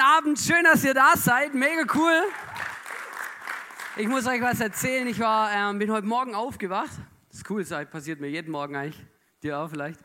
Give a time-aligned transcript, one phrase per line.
[0.00, 0.38] Guten Abend.
[0.38, 1.52] Schön, dass ihr da seid.
[1.52, 2.22] Mega cool.
[3.98, 5.06] Ich muss euch was erzählen.
[5.06, 6.90] Ich war, ähm, bin heute Morgen aufgewacht.
[7.28, 9.04] Das ist cool, das passiert mir jeden Morgen eigentlich.
[9.42, 10.00] Dir auch vielleicht.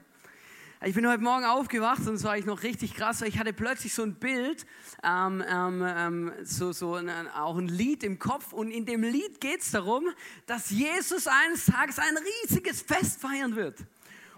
[0.84, 3.54] Ich bin heute Morgen aufgewacht und es war eigentlich noch richtig krass, weil ich hatte
[3.54, 4.66] plötzlich so ein Bild,
[5.02, 9.40] ähm, ähm, ähm so, so ein, auch ein Lied im Kopf und in dem Lied
[9.40, 10.04] geht es darum,
[10.46, 13.80] dass Jesus eines Tages ein riesiges Fest feiern wird.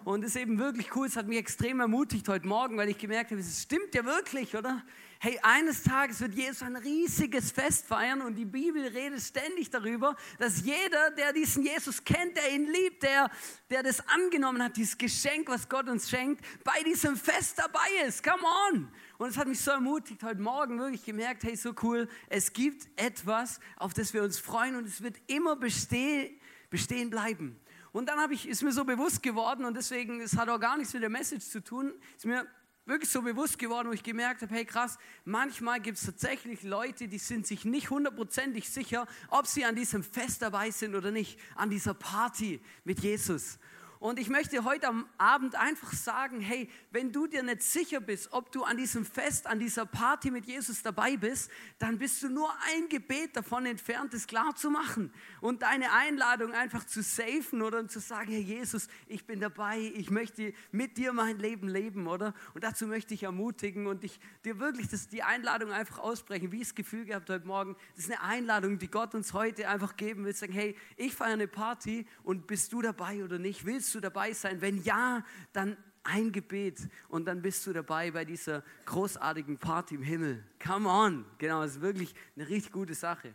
[0.03, 2.97] Und es ist eben wirklich cool, es hat mich extrem ermutigt heute Morgen, weil ich
[2.99, 4.83] gemerkt habe, es stimmt ja wirklich, oder?
[5.19, 10.15] Hey, eines Tages wird Jesus ein riesiges Fest feiern und die Bibel redet ständig darüber,
[10.37, 13.31] dass jeder, der diesen Jesus kennt, der ihn liebt, der,
[13.71, 18.23] der das angenommen hat, dieses Geschenk, was Gott uns schenkt, bei diesem Fest dabei ist.
[18.23, 18.91] Come on!
[19.17, 22.87] Und es hat mich so ermutigt, heute Morgen wirklich gemerkt, hey, so cool, es gibt
[22.95, 27.59] etwas, auf das wir uns freuen und es wird immer bestehen, bestehen bleiben.
[27.91, 30.93] Und dann ich, ist mir so bewusst geworden, und deswegen, es hat auch gar nichts
[30.93, 32.45] mit der Message zu tun, ist mir
[32.88, 37.07] wirklich so bewusst geworden, wo ich gemerkt habe, hey krass, manchmal gibt es tatsächlich Leute,
[37.07, 41.39] die sind sich nicht hundertprozentig sicher, ob sie an diesem Fest dabei sind oder nicht,
[41.55, 43.59] an dieser Party mit Jesus.
[43.99, 48.31] Und ich möchte heute am Abend einfach sagen, hey, wenn du dir nicht sicher bist,
[48.31, 52.29] ob du an diesem Fest, an dieser Party mit Jesus dabei bist, dann bist du
[52.29, 57.61] nur ein Gebet davon entfernt, es klar zu machen und deine Einladung einfach zu safen
[57.61, 62.07] oder zu sagen, Herr Jesus, ich bin dabei, ich möchte mit dir mein Leben leben,
[62.07, 62.33] oder?
[62.53, 66.57] Und dazu möchte ich ermutigen und ich dir wirklich das, die Einladung einfach aussprechen, wie
[66.57, 69.95] ich das Gefühl gehabt heute Morgen, das ist eine Einladung, die Gott uns heute einfach
[69.97, 73.65] geben will, sagen, hey, ich feiere eine Party und bist du dabei oder nicht?
[73.65, 74.59] Willst Willst du dabei sein?
[74.59, 76.77] Wenn ja, dann ein Gebet
[77.08, 80.43] und dann bist du dabei bei dieser großartigen Party im Himmel.
[80.61, 83.33] Come on, genau, das ist wirklich eine richtig gute Sache.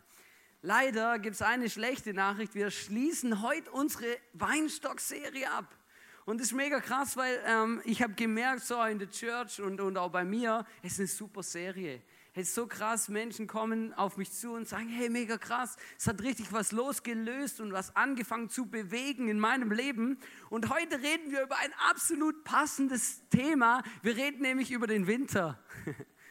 [0.60, 2.54] Leider gibt es eine schlechte Nachricht.
[2.54, 5.74] Wir schließen heute unsere Weinstock-Serie ab.
[6.26, 9.80] Und das ist mega krass, weil ähm, ich habe gemerkt, so in der Church und,
[9.80, 12.02] und auch bei mir, es ist eine super Serie
[12.32, 16.22] hey, so krass, Menschen kommen auf mich zu und sagen, hey, mega krass, es hat
[16.22, 20.18] richtig was losgelöst und was angefangen zu bewegen in meinem Leben.
[20.48, 23.82] Und heute reden wir über ein absolut passendes Thema.
[24.02, 25.62] Wir reden nämlich über den Winter.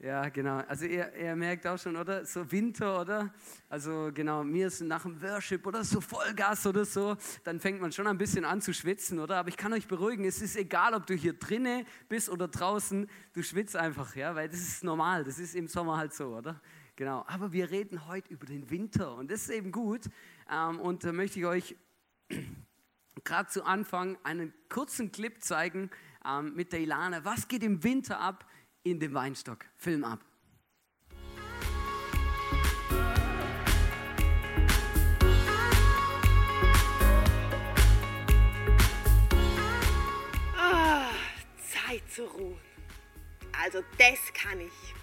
[0.00, 0.58] Ja, genau.
[0.68, 2.24] Also ihr, ihr, merkt auch schon, oder?
[2.24, 3.34] So Winter, oder?
[3.68, 7.90] Also genau, mir ist nach dem Worship oder so Vollgas oder so, dann fängt man
[7.90, 9.38] schon ein bisschen an zu schwitzen, oder?
[9.38, 13.10] Aber ich kann euch beruhigen, es ist egal, ob du hier drinnen bist oder draußen,
[13.32, 16.60] du schwitzt einfach, ja, weil das ist normal, das ist im Sommer halt so, oder?
[16.94, 17.24] Genau.
[17.26, 20.02] Aber wir reden heute über den Winter und das ist eben gut.
[20.48, 21.76] Ähm, und da möchte ich euch
[23.24, 25.90] gerade zu Anfang einen kurzen Clip zeigen
[26.24, 27.24] ähm, mit der Ilana.
[27.24, 28.47] Was geht im Winter ab?
[28.90, 29.64] In dem Weinstock.
[29.76, 30.20] Film ab.
[40.56, 41.10] Ah,
[41.56, 42.58] Zeit zu ruhen.
[43.60, 44.94] Also das kann ich.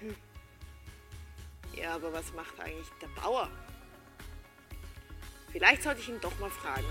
[0.00, 0.16] Hm.
[1.74, 3.50] Ja, aber was macht eigentlich der Bauer?
[5.52, 6.86] Vielleicht sollte ich ihn doch mal fragen.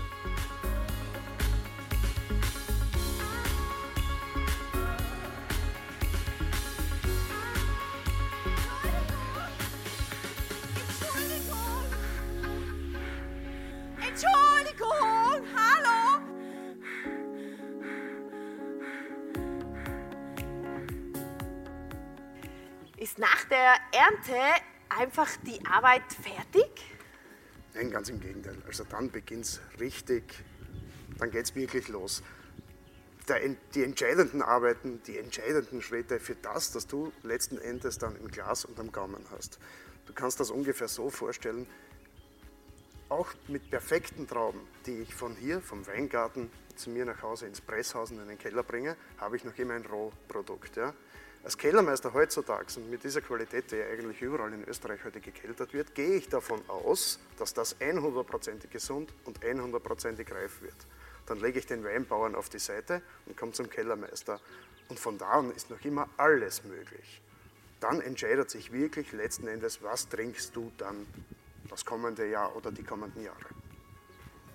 [23.60, 26.82] Der Ernte einfach die Arbeit fertig?
[27.74, 28.56] Nein, ganz im Gegenteil.
[28.66, 30.24] Also dann beginnt es richtig,
[31.18, 32.22] dann geht es wirklich los.
[33.74, 38.64] Die entscheidenden Arbeiten, die entscheidenden Schritte für das, dass du letzten Endes dann im Glas
[38.64, 39.58] und am Gaumen hast.
[40.06, 41.66] Du kannst das ungefähr so vorstellen,
[43.10, 47.60] auch mit perfekten Trauben, die ich von hier, vom Weingarten, zu mir nach Hause ins
[47.60, 50.76] Presshausen in den Keller bringe, habe ich noch immer ein Rohprodukt.
[50.76, 50.94] Ja?
[51.42, 55.72] Als Kellermeister heutzutage und mit dieser Qualität, die ja eigentlich überall in Österreich heute gekeltert
[55.72, 60.76] wird, gehe ich davon aus, dass das 100%ig gesund und 100%ig reif wird.
[61.24, 64.38] Dann lege ich den Weinbauern auf die Seite und komme zum Kellermeister.
[64.90, 67.22] Und von da an ist noch immer alles möglich.
[67.80, 71.06] Dann entscheidet sich wirklich letzten Endes, was trinkst du dann
[71.70, 73.46] das kommende Jahr oder die kommenden Jahre.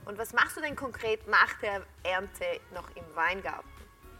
[0.05, 2.45] Und was machst du denn konkret nach der Ernte
[2.75, 3.74] noch im Weingarten?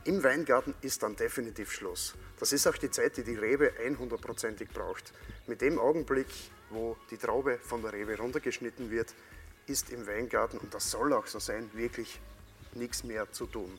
[0.05, 2.13] Im Weingarten ist dann definitiv Schluss.
[2.39, 5.11] Das ist auch die Zeit, die die Rebe 100%ig braucht.
[5.47, 6.27] Mit dem Augenblick,
[6.69, 9.15] wo die Traube von der Rebe runtergeschnitten wird,
[9.65, 12.21] ist im Weingarten, und das soll auch so sein, wirklich
[12.75, 13.75] nichts mehr zu tun.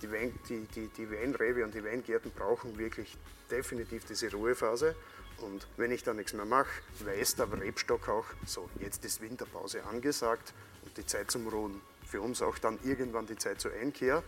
[0.00, 3.14] Die, Wein, die, die, die Weinrebe und die Weingärten brauchen wirklich
[3.50, 4.96] definitiv diese Ruhephase.
[5.42, 6.70] Und wenn ich da nichts mehr mache,
[7.04, 10.54] weiß der Rebstock auch, so, jetzt ist Winterpause angesagt
[10.86, 11.82] und die Zeit zum Ruhen.
[12.06, 14.22] Für uns auch dann irgendwann die Zeit zur Einkehr.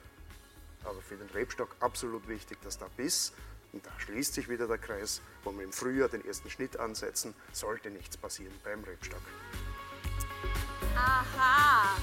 [0.84, 3.32] Aber für den Rebstock absolut wichtig, dass da Biss,
[3.72, 7.34] und da schließt sich wieder der Kreis, wo wir im Frühjahr den ersten Schnitt ansetzen,
[7.52, 9.22] sollte nichts passieren beim Rebstock.
[10.96, 11.96] Aha!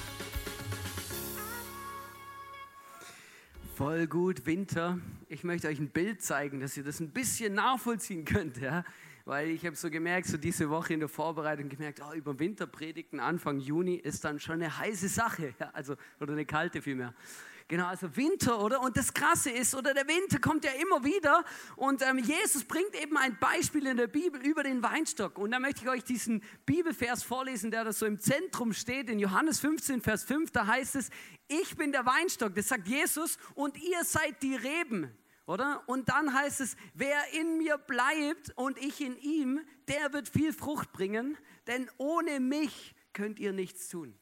[3.78, 4.98] Voll gut, Winter.
[5.28, 8.56] Ich möchte euch ein Bild zeigen, dass ihr das ein bisschen nachvollziehen könnt.
[8.56, 8.82] Ja?
[9.24, 13.20] Weil ich habe so gemerkt, so diese Woche in der Vorbereitung gemerkt, oh, über Winterpredigten
[13.20, 15.54] Anfang Juni ist dann schon eine heiße Sache.
[15.60, 15.70] Ja?
[15.74, 17.14] Also, oder eine kalte vielmehr.
[17.70, 18.80] Genau, also Winter, oder?
[18.80, 21.44] Und das Krasse ist, oder der Winter kommt ja immer wieder
[21.76, 25.36] und ähm, Jesus bringt eben ein Beispiel in der Bibel über den Weinstock.
[25.36, 29.18] Und da möchte ich euch diesen Bibelvers vorlesen, der da so im Zentrum steht, in
[29.18, 31.10] Johannes 15, Vers 5, da heißt es,
[31.46, 35.14] ich bin der Weinstock, das sagt Jesus, und ihr seid die Reben.
[35.44, 35.82] Oder?
[35.86, 40.54] Und dann heißt es, wer in mir bleibt und ich in ihm, der wird viel
[40.54, 41.36] Frucht bringen,
[41.66, 44.18] denn ohne mich könnt ihr nichts tun.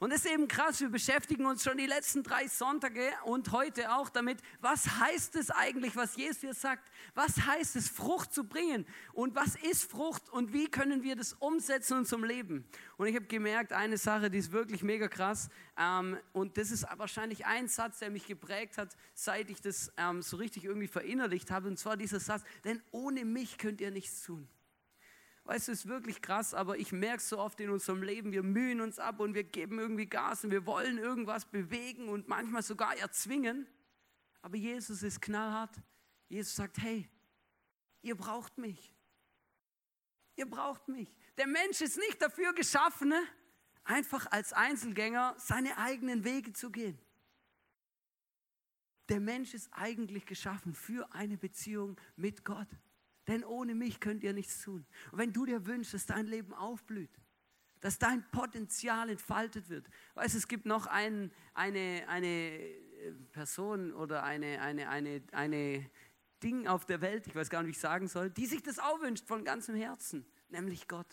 [0.00, 3.94] Und es ist eben krass, wir beschäftigen uns schon die letzten drei Sonntage und heute
[3.94, 6.90] auch damit, was heißt es eigentlich, was Jesus hier sagt?
[7.14, 8.86] Was heißt es, Frucht zu bringen?
[9.12, 12.64] Und was ist Frucht und wie können wir das umsetzen in unserem Leben?
[12.96, 15.48] Und ich habe gemerkt, eine Sache, die ist wirklich mega krass
[15.78, 20.22] ähm, und das ist wahrscheinlich ein Satz, der mich geprägt hat, seit ich das ähm,
[20.22, 24.22] so richtig irgendwie verinnerlicht habe und zwar dieser Satz, denn ohne mich könnt ihr nichts
[24.22, 24.48] tun.
[25.44, 28.42] Weißt du, es ist wirklich krass, aber ich merke so oft in unserem Leben, wir
[28.42, 32.62] mühen uns ab und wir geben irgendwie Gas und wir wollen irgendwas bewegen und manchmal
[32.62, 33.66] sogar erzwingen.
[34.40, 35.76] Aber Jesus ist knallhart.
[36.28, 37.08] Jesus sagt, hey,
[38.00, 38.94] ihr braucht mich.
[40.36, 41.14] Ihr braucht mich.
[41.36, 43.22] Der Mensch ist nicht dafür geschaffen, ne,
[43.84, 46.98] einfach als Einzelgänger seine eigenen Wege zu gehen.
[49.10, 52.68] Der Mensch ist eigentlich geschaffen für eine Beziehung mit Gott.
[53.26, 54.86] Denn ohne mich könnt ihr nichts tun.
[55.12, 57.10] Und wenn du dir wünschst, dass dein Leben aufblüht,
[57.80, 59.86] dass dein Potenzial entfaltet wird.
[60.14, 65.90] Weißt es gibt noch ein, eine, eine äh, Person oder eine, eine, eine, eine
[66.42, 68.78] Ding auf der Welt, ich weiß gar nicht, wie ich sagen soll, die sich das
[68.78, 71.06] auch wünscht von ganzem Herzen, nämlich Gott.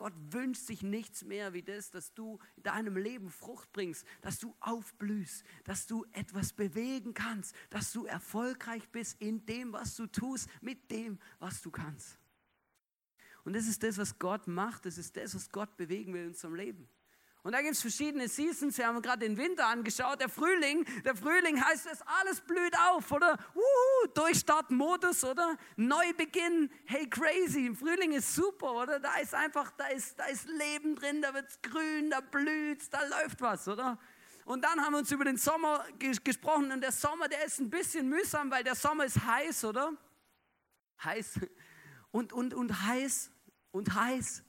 [0.00, 4.38] Gott wünscht sich nichts mehr wie das, dass du in deinem Leben Frucht bringst, dass
[4.38, 10.06] du aufblühst, dass du etwas bewegen kannst, dass du erfolgreich bist in dem, was du
[10.06, 12.18] tust, mit dem, was du kannst.
[13.44, 16.28] Und das ist das, was Gott macht, das ist das, was Gott bewegen will in
[16.28, 16.88] unserem Leben.
[17.42, 18.76] Und da gibt es verschiedene Seasons.
[18.76, 20.20] Wir haben gerade den Winter angeschaut.
[20.20, 23.38] Der Frühling, der Frühling heißt es, alles blüht auf, oder?
[23.54, 25.56] Uhu, Durchstartmodus, oder?
[25.76, 26.70] Neubeginn.
[26.84, 27.66] Hey, crazy.
[27.66, 29.00] Im Frühling ist super, oder?
[29.00, 32.92] Da ist einfach, da ist, da ist Leben drin, da wird es grün, da blüht
[32.92, 33.98] da läuft was, oder?
[34.44, 36.70] Und dann haben wir uns über den Sommer gesprochen.
[36.72, 39.92] Und der Sommer, der ist ein bisschen mühsam, weil der Sommer ist heiß, oder?
[41.02, 41.40] Heiß.
[42.10, 43.30] Und, und, und heiß
[43.70, 44.42] und heiß.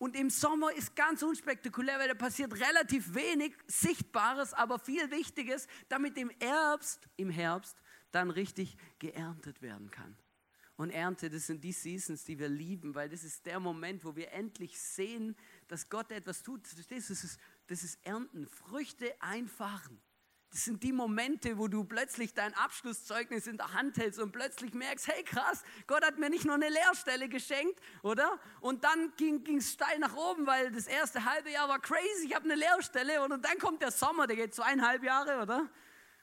[0.00, 5.68] Und im Sommer ist ganz unspektakulär, weil da passiert relativ wenig Sichtbares, aber viel Wichtiges,
[5.90, 7.76] damit im Herbst, im Herbst
[8.10, 10.16] dann richtig geerntet werden kann.
[10.76, 14.16] Und Ernte, das sind die Seasons, die wir lieben, weil das ist der Moment, wo
[14.16, 15.36] wir endlich sehen,
[15.68, 16.62] dass Gott etwas tut.
[16.64, 20.00] Das ist, das ist Ernten, Früchte einfahren.
[20.50, 24.74] Das sind die Momente, wo du plötzlich dein Abschlusszeugnis in der Hand hältst und plötzlich
[24.74, 28.40] merkst, hey krass, Gott hat mir nicht nur eine Lehrstelle geschenkt, oder?
[28.60, 32.34] Und dann ging es steil nach oben, weil das erste halbe Jahr war crazy, ich
[32.34, 35.70] habe eine Lehrstelle und dann kommt der Sommer, der geht zweieinhalb Jahre, oder?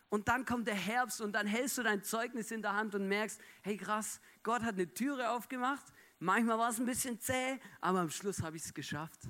[0.10, 3.08] Und dann kommt der Herbst und dann hältst du dein Zeugnis in der Hand und
[3.08, 5.86] merkst, hey krass, Gott hat eine Türe aufgemacht.
[6.20, 9.22] Manchmal war es ein bisschen zäh, aber am Schluss habe ich es geschafft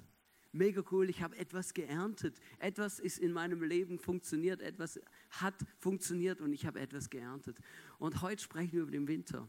[0.57, 2.39] mega cool, ich habe etwas geerntet.
[2.59, 4.99] Etwas ist in meinem Leben funktioniert, etwas
[5.29, 7.57] hat funktioniert und ich habe etwas geerntet.
[7.99, 9.47] Und heute sprechen wir über den Winter.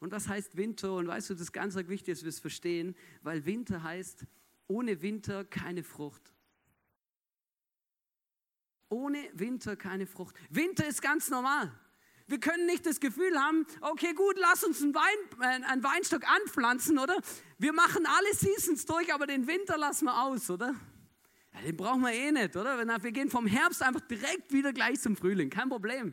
[0.00, 0.94] Und was heißt Winter?
[0.94, 4.26] Und weißt du, das ist ganz wichtig, dass wir es verstehen, weil Winter heißt,
[4.66, 6.32] ohne Winter keine Frucht.
[8.90, 10.36] Ohne Winter keine Frucht.
[10.50, 11.72] Winter ist ganz normal.
[12.28, 15.02] Wir können nicht das Gefühl haben, okay, gut, lass uns einen, Wein,
[15.40, 17.16] äh, einen Weinstock anpflanzen, oder?
[17.56, 20.74] Wir machen alle Seasons durch, aber den Winter lassen wir aus, oder?
[21.54, 22.78] Ja, den brauchen wir eh nicht, oder?
[23.02, 26.12] Wir gehen vom Herbst einfach direkt wieder gleich zum Frühling, kein Problem.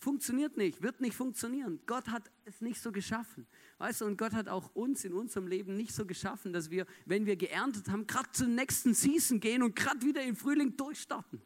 [0.00, 1.78] Funktioniert nicht, wird nicht funktionieren.
[1.86, 3.46] Gott hat es nicht so geschaffen.
[3.78, 6.84] Weißt du, und Gott hat auch uns in unserem Leben nicht so geschaffen, dass wir,
[7.06, 11.42] wenn wir geerntet haben, gerade zum nächsten Season gehen und gerade wieder im Frühling durchstarten.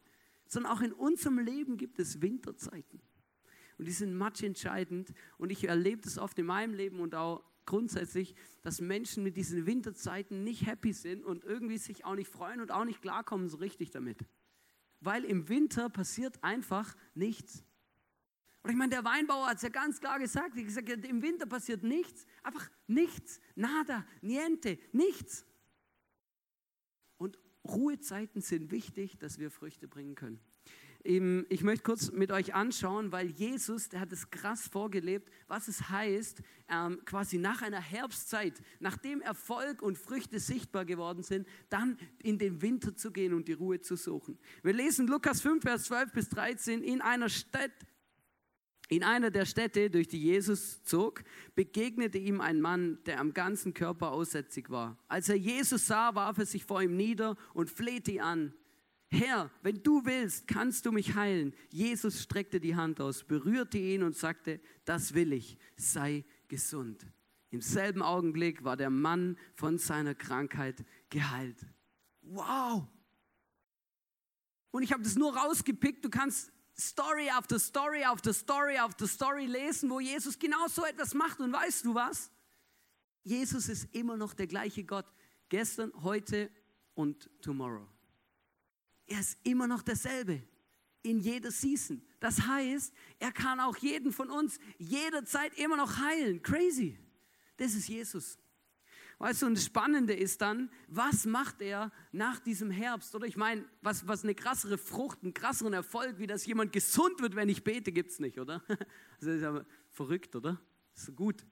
[0.46, 3.02] Sondern auch in unserem Leben gibt es Winterzeiten.
[3.78, 5.12] Und die sind matchentscheidend.
[5.38, 9.66] Und ich erlebe das oft in meinem Leben und auch grundsätzlich, dass Menschen mit diesen
[9.66, 13.56] Winterzeiten nicht happy sind und irgendwie sich auch nicht freuen und auch nicht klarkommen so
[13.56, 14.18] richtig damit.
[15.00, 17.64] Weil im Winter passiert einfach nichts.
[18.62, 20.56] Und ich meine, der Weinbauer hat es ja ganz klar gesagt.
[20.56, 22.26] Hat gesagt, im Winter passiert nichts.
[22.42, 23.38] Einfach nichts.
[23.54, 25.44] Nada, niente, nichts.
[27.18, 30.40] Und Ruhezeiten sind wichtig, dass wir Früchte bringen können.
[31.06, 35.90] Ich möchte kurz mit euch anschauen, weil Jesus, der hat es krass vorgelebt, was es
[35.90, 42.38] heißt, ähm, quasi nach einer Herbstzeit, nachdem Erfolg und Früchte sichtbar geworden sind, dann in
[42.38, 44.38] den Winter zu gehen und die Ruhe zu suchen.
[44.62, 46.82] Wir lesen Lukas 5, Vers 12 bis 13.
[46.82, 47.72] In einer Stadt,
[48.88, 51.22] in einer der Städte, durch die Jesus zog,
[51.54, 54.96] begegnete ihm ein Mann, der am ganzen Körper aussätzig war.
[55.08, 58.54] Als er Jesus sah, warf er sich vor ihm nieder und flehte ihn an.
[59.14, 61.54] Herr, wenn du willst, kannst du mich heilen.
[61.70, 67.06] Jesus streckte die Hand aus, berührte ihn und sagte, das will ich, sei gesund.
[67.50, 71.64] Im selben Augenblick war der Mann von seiner Krankheit geheilt.
[72.22, 72.88] Wow!
[74.70, 79.46] Und ich habe das nur rausgepickt, du kannst Story after Story after Story after Story
[79.46, 81.38] lesen, wo Jesus genau so etwas macht.
[81.38, 82.30] Und weißt du was?
[83.22, 85.06] Jesus ist immer noch der gleiche Gott.
[85.48, 86.50] Gestern, heute
[86.94, 87.93] und tomorrow.
[89.06, 90.42] Er ist immer noch derselbe.
[91.02, 92.02] In jeder Season.
[92.18, 96.42] Das heißt, er kann auch jeden von uns jederzeit immer noch heilen.
[96.42, 96.98] Crazy.
[97.58, 98.38] Das ist Jesus.
[99.18, 103.14] Weißt du, und das Spannende ist dann, was macht er nach diesem Herbst?
[103.14, 107.20] Oder ich meine, was, was eine krassere Frucht, einen krasseren Erfolg, wie dass jemand gesund
[107.20, 108.62] wird, wenn ich bete, gibt es nicht, oder?
[109.20, 110.60] Das ist aber verrückt, oder?
[110.94, 111.46] Das ist gut.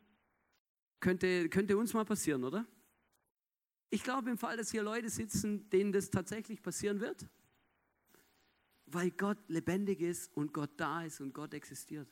[1.00, 2.66] Könnte, könnte uns mal passieren, oder?
[3.90, 7.28] Ich glaube im Fall, dass hier Leute sitzen, denen das tatsächlich passieren wird,
[8.92, 12.08] weil Gott lebendig ist und Gott da ist und Gott existiert.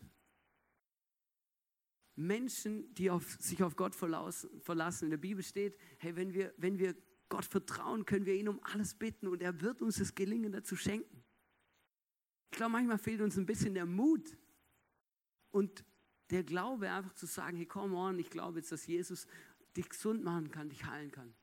[2.17, 5.05] Menschen, die auf, sich auf Gott verlassen.
[5.05, 6.95] In der Bibel steht, hey, wenn wir, wenn wir
[7.29, 10.77] Gott vertrauen, können wir ihn um alles bitten und er wird uns das Gelingen dazu
[10.77, 11.25] schenken.
[12.51, 14.37] Ich glaube, manchmal fehlt uns ein bisschen der Mut
[15.51, 15.85] und
[16.31, 19.27] der Glaube, einfach zu sagen, hey, komm on, ich glaube jetzt, dass Jesus
[19.77, 21.35] dich gesund machen kann, dich heilen kann.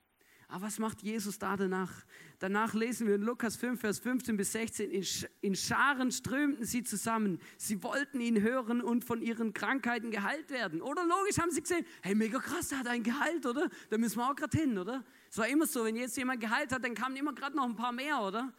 [0.49, 1.91] Aber was macht Jesus da danach?
[2.39, 5.05] Danach lesen wir in Lukas 5, Vers 15 bis 16, in,
[5.41, 7.39] in Scharen strömten sie zusammen.
[7.57, 10.81] Sie wollten ihn hören und von ihren Krankheiten geheilt werden.
[10.81, 13.69] Oder logisch haben sie gesehen, hey, mega krass, der hat einen geheilt, oder?
[13.89, 15.03] Da müssen wir auch gerade hin, oder?
[15.29, 17.75] Es war immer so, wenn jetzt jemand geheilt hat, dann kamen immer gerade noch ein
[17.75, 18.53] paar mehr, oder?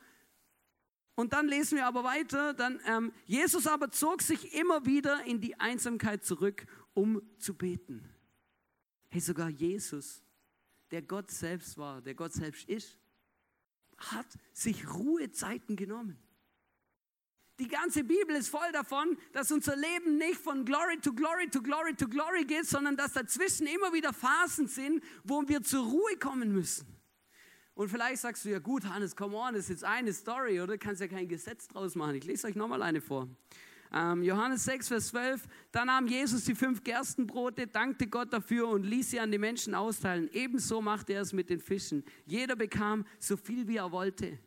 [1.14, 5.40] Und dann lesen wir aber weiter, dann, ähm, Jesus aber zog sich immer wieder in
[5.40, 8.04] die Einsamkeit zurück, um zu beten.
[9.09, 10.23] Hey, sogar Jesus
[10.90, 12.97] der Gott selbst war, der Gott selbst ist,
[13.97, 16.18] hat sich Ruhezeiten genommen.
[17.59, 21.61] Die ganze Bibel ist voll davon, dass unser Leben nicht von Glory to Glory to
[21.61, 26.16] Glory to Glory geht, sondern dass dazwischen immer wieder Phasen sind, wo wir zur Ruhe
[26.21, 26.87] kommen müssen.
[27.75, 30.75] Und vielleicht sagst du, ja gut, Hannes, come on, das ist jetzt eine Story, oder?
[30.75, 32.14] Du kannst ja kein Gesetz draus machen.
[32.14, 33.28] Ich lese euch nochmal eine vor.
[33.92, 38.85] Ähm, Johannes 6, Vers 12, da nahm Jesus die fünf Gerstenbrote, dankte Gott dafür und
[38.85, 40.28] ließ sie an die Menschen austeilen.
[40.33, 42.04] Ebenso machte er es mit den Fischen.
[42.26, 44.38] Jeder bekam so viel, wie er wollte.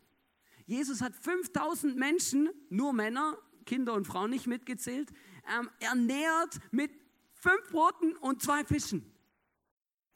[0.66, 5.10] Jesus hat 5000 Menschen, nur Männer, Kinder und Frauen nicht mitgezählt,
[5.58, 6.92] ähm, ernährt mit
[7.34, 9.04] fünf Broten und zwei Fischen.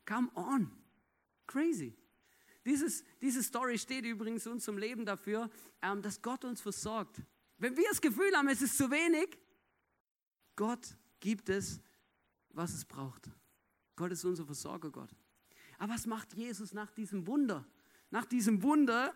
[0.07, 0.71] Come on.
[1.47, 1.97] Crazy.
[2.65, 5.51] Dieses, diese Story steht übrigens uns zum Leben dafür,
[5.83, 7.23] ähm, dass Gott uns versorgt.
[7.59, 9.39] Wenn wir das Gefühl haben, es ist zu wenig,
[10.57, 11.81] Gott gibt es,
[12.51, 13.31] was es braucht.
[13.95, 15.11] Gott ist unser Versorger, Gott.
[15.79, 17.67] Aber was macht Jesus nach diesem Wunder?
[18.11, 19.15] Nach diesem Wunder,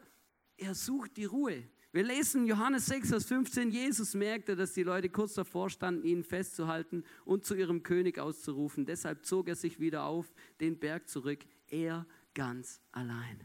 [0.56, 1.68] er sucht die Ruhe.
[1.92, 6.22] Wir lesen Johannes 6, Vers 15, Jesus merkte, dass die Leute kurz davor standen, ihn
[6.22, 8.86] festzuhalten und zu ihrem König auszurufen.
[8.86, 13.44] Deshalb zog er sich wieder auf den Berg zurück, er ganz allein.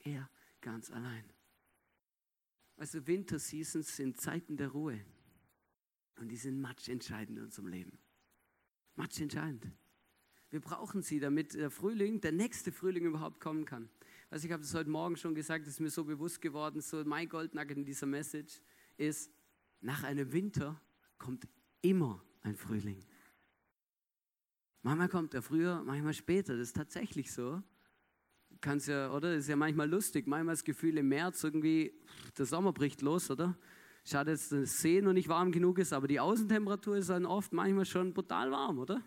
[0.00, 0.28] Er
[0.60, 1.33] ganz allein.
[2.76, 5.04] Also Winterseasons sind Zeiten der Ruhe.
[6.18, 7.98] Und die sind matchentscheidend in unserem Leben.
[8.96, 9.66] Matchentscheidend.
[10.50, 13.90] Wir brauchen sie, damit der Frühling, der nächste Frühling überhaupt kommen kann.
[14.30, 17.04] Also ich habe das heute Morgen schon gesagt, es ist mir so bewusst geworden, so
[17.04, 18.60] mein Goldnugget in dieser Message
[18.96, 19.32] ist,
[19.80, 20.80] nach einem Winter
[21.18, 21.48] kommt
[21.82, 23.04] immer ein Frühling.
[24.82, 27.62] Manchmal kommt er früher, manchmal später, das ist tatsächlich so
[28.64, 29.34] kannst ja, oder?
[29.36, 30.26] Ist ja manchmal lustig.
[30.26, 31.92] Manchmal das Gefühl im März irgendwie,
[32.36, 33.56] der Sommer bricht los, oder?
[34.06, 37.52] Schade, dass das See noch nicht warm genug ist, aber die Außentemperatur ist dann oft
[37.52, 39.02] manchmal schon brutal warm, oder?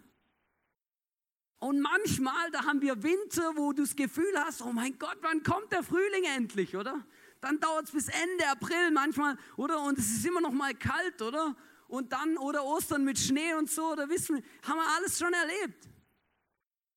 [1.59, 5.41] Und manchmal, da haben wir Winter, wo du das Gefühl hast, oh mein Gott, wann
[5.41, 7.03] kommt der Frühling endlich, oder?
[7.41, 9.81] Dann dauert es bis Ende April manchmal, oder?
[9.83, 11.55] Und es ist immer noch mal kalt, oder?
[11.87, 15.33] Und dann, oder Ostern mit Schnee und so, oder wissen wir, haben wir alles schon
[15.33, 15.87] erlebt.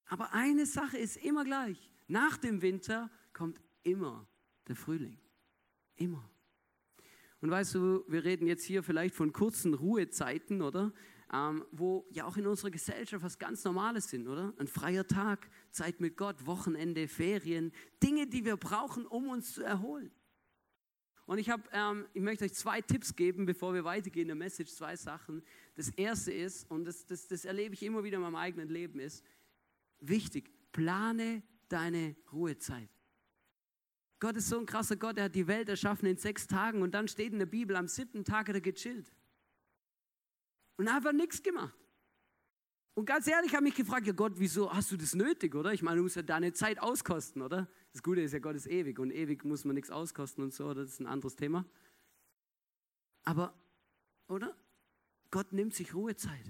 [0.07, 1.90] Aber eine Sache ist immer gleich.
[2.11, 4.27] Nach dem Winter kommt immer
[4.67, 5.17] der Frühling.
[5.95, 6.29] Immer.
[7.41, 10.93] Und weißt du, wir reden jetzt hier vielleicht von kurzen Ruhezeiten, oder?
[11.33, 14.53] Ähm, wo ja auch in unserer Gesellschaft was ganz Normales sind, oder?
[14.59, 17.71] Ein freier Tag, Zeit mit Gott, Wochenende, Ferien,
[18.03, 20.11] Dinge, die wir brauchen, um uns zu erholen.
[21.27, 24.37] Und ich, hab, ähm, ich möchte euch zwei Tipps geben, bevor wir weitergehen in der
[24.37, 25.45] Message, zwei Sachen.
[25.77, 28.99] Das erste ist, und das, das, das erlebe ich immer wieder in meinem eigenen Leben,
[28.99, 29.25] ist
[30.01, 32.91] wichtig, plane deine Ruhezeit.
[34.19, 36.93] Gott ist so ein krasser Gott, er hat die Welt erschaffen in sechs Tagen und
[36.93, 39.11] dann steht in der Bibel, am siebten Tag hat er gechillt.
[40.77, 41.75] Und einfach nichts gemacht.
[42.95, 45.73] Und ganz ehrlich, ich habe mich gefragt, ja Gott, wieso hast du das nötig, oder?
[45.73, 47.67] Ich meine, du musst ja deine Zeit auskosten, oder?
[47.93, 50.67] Das Gute ist ja, Gott ist ewig und ewig muss man nichts auskosten und so,
[50.67, 50.83] oder?
[50.83, 51.65] Das ist ein anderes Thema.
[53.25, 53.55] Aber,
[54.29, 54.55] oder?
[55.31, 56.45] Gott nimmt sich Ruhezeit.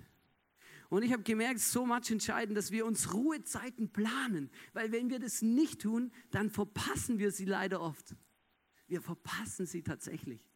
[0.90, 4.50] Und ich habe gemerkt, so much entscheidend, dass wir uns Ruhezeiten planen.
[4.73, 8.16] Weil wenn wir das nicht tun, dann verpassen wir sie leider oft.
[8.88, 10.50] Wir verpassen sie tatsächlich.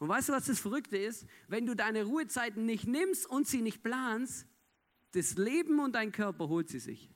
[0.00, 1.26] Und weißt du, was das Verrückte ist?
[1.46, 4.46] Wenn du deine Ruhezeiten nicht nimmst und sie nicht planst,
[5.12, 7.08] das Leben und dein Körper holt sie sich.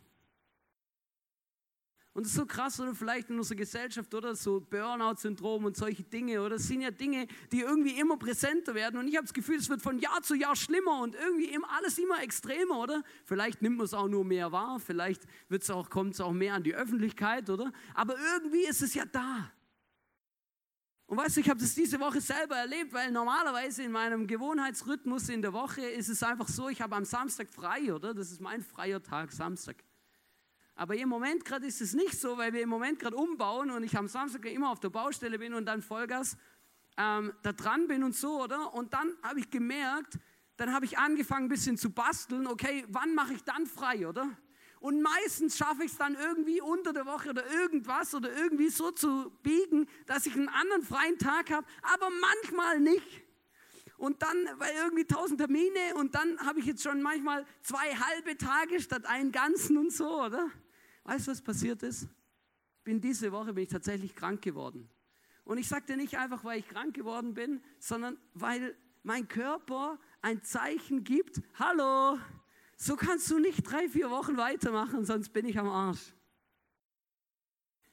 [2.14, 6.02] Und das ist so krass, oder vielleicht in unserer Gesellschaft, oder so Burnout-Syndrom und solche
[6.02, 9.00] Dinge, oder das sind ja Dinge, die irgendwie immer präsenter werden.
[9.00, 11.70] Und ich habe das Gefühl, es wird von Jahr zu Jahr schlimmer und irgendwie immer,
[11.70, 13.02] alles immer extremer, oder?
[13.24, 15.22] Vielleicht nimmt man es auch nur mehr wahr, vielleicht
[15.70, 17.72] auch, kommt es auch mehr an die Öffentlichkeit, oder?
[17.94, 19.50] Aber irgendwie ist es ja da.
[21.06, 25.30] Und weißt du, ich habe das diese Woche selber erlebt, weil normalerweise in meinem Gewohnheitsrhythmus
[25.30, 28.12] in der Woche ist es einfach so, ich habe am Samstag frei, oder?
[28.12, 29.76] Das ist mein freier Tag, Samstag.
[30.82, 33.84] Aber im Moment gerade ist es nicht so, weil wir im Moment gerade umbauen und
[33.84, 36.36] ich am Samstag immer auf der Baustelle bin und dann Vollgas
[36.96, 38.74] ähm, da dran bin und so, oder?
[38.74, 40.18] Und dann habe ich gemerkt,
[40.56, 44.36] dann habe ich angefangen ein bisschen zu basteln, okay, wann mache ich dann frei, oder?
[44.80, 48.90] Und meistens schaffe ich es dann irgendwie unter der Woche oder irgendwas oder irgendwie so
[48.90, 51.64] zu biegen, dass ich einen anderen freien Tag habe,
[51.94, 53.22] aber manchmal nicht.
[53.98, 58.36] Und dann, weil irgendwie tausend Termine und dann habe ich jetzt schon manchmal zwei halbe
[58.36, 60.50] Tage statt einen ganzen und so, oder?
[61.04, 62.08] Weißt du, was passiert ist?
[62.84, 64.88] Bin diese Woche bin ich tatsächlich krank geworden.
[65.44, 70.42] Und ich sagte nicht einfach, weil ich krank geworden bin, sondern weil mein Körper ein
[70.42, 72.18] Zeichen gibt, hallo,
[72.76, 76.14] so kannst du nicht drei, vier Wochen weitermachen, sonst bin ich am Arsch.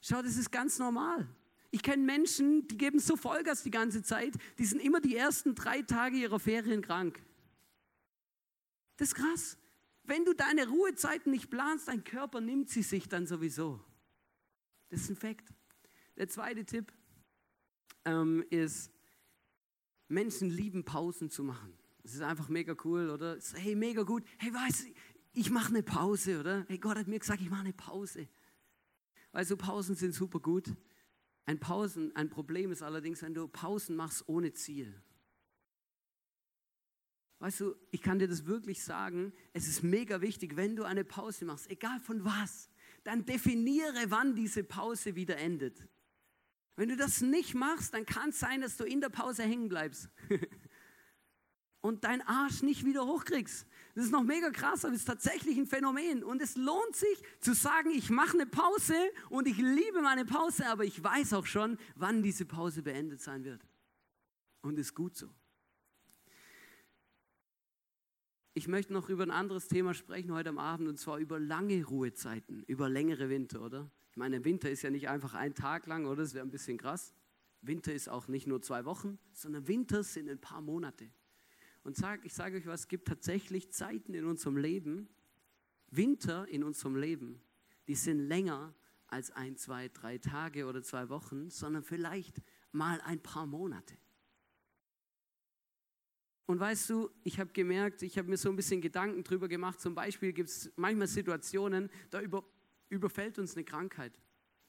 [0.01, 1.27] Schau, das ist ganz normal.
[1.71, 5.53] Ich kenne Menschen, die geben so Vollgas die ganze Zeit, die sind immer die ersten
[5.55, 7.21] drei Tage ihrer Ferien krank.
[8.97, 9.57] Das ist krass.
[10.09, 13.79] Wenn du deine Ruhezeiten nicht planst, dein Körper nimmt sie sich dann sowieso.
[14.89, 15.53] Das ist ein Fakt.
[16.17, 16.91] Der zweite Tipp
[18.05, 18.91] ähm, ist,
[20.07, 21.77] Menschen lieben Pausen zu machen.
[22.01, 23.37] Das ist einfach mega cool, oder?
[23.53, 24.23] Hey, mega gut.
[24.39, 24.93] Hey, weißt du,
[25.33, 26.65] ich mache eine Pause, oder?
[26.67, 28.27] Hey, Gott hat mir gesagt, ich mache eine Pause.
[29.31, 30.73] Weißt du, Pausen sind super gut.
[31.45, 34.99] Ein Pausen, ein Problem ist allerdings, wenn du Pausen machst ohne Ziel.
[37.39, 41.05] Weißt du, ich kann dir das wirklich sagen, es ist mega wichtig, wenn du eine
[41.05, 42.69] Pause machst, egal von was,
[43.03, 45.87] dann definiere, wann diese Pause wieder endet.
[46.75, 49.69] Wenn du das nicht machst, dann kann es sein, dass du in der Pause hängen
[49.69, 50.09] bleibst
[51.81, 53.65] und deinen Arsch nicht wieder hochkriegst.
[53.95, 56.23] Das ist noch mega krass, aber es ist tatsächlich ein Phänomen.
[56.23, 58.95] Und es lohnt sich zu sagen, ich mache eine Pause
[59.29, 63.43] und ich liebe meine Pause, aber ich weiß auch schon, wann diese Pause beendet sein
[63.43, 63.65] wird.
[64.61, 65.29] Und ist gut so.
[68.53, 71.85] Ich möchte noch über ein anderes Thema sprechen heute am Abend und zwar über lange
[71.85, 73.91] Ruhezeiten, über längere Winter, oder?
[74.09, 76.23] Ich meine, Winter ist ja nicht einfach ein Tag lang, oder?
[76.23, 77.13] Das wäre ein bisschen krass.
[77.61, 81.11] Winter ist auch nicht nur zwei Wochen, sondern Winter sind ein paar Monate.
[81.83, 85.09] Und sag, ich sage euch was, es gibt tatsächlich Zeiten in unserem Leben,
[85.91, 87.41] Winter in unserem Leben,
[87.87, 88.73] die sind länger
[89.07, 93.95] als ein, zwei, drei Tage oder zwei Wochen, sondern vielleicht mal ein paar Monate.
[96.49, 99.79] Und weißt du, ich habe gemerkt, ich habe mir so ein bisschen Gedanken drüber gemacht.
[99.79, 102.43] Zum Beispiel gibt es manchmal Situationen, da über,
[102.89, 104.11] überfällt uns eine Krankheit.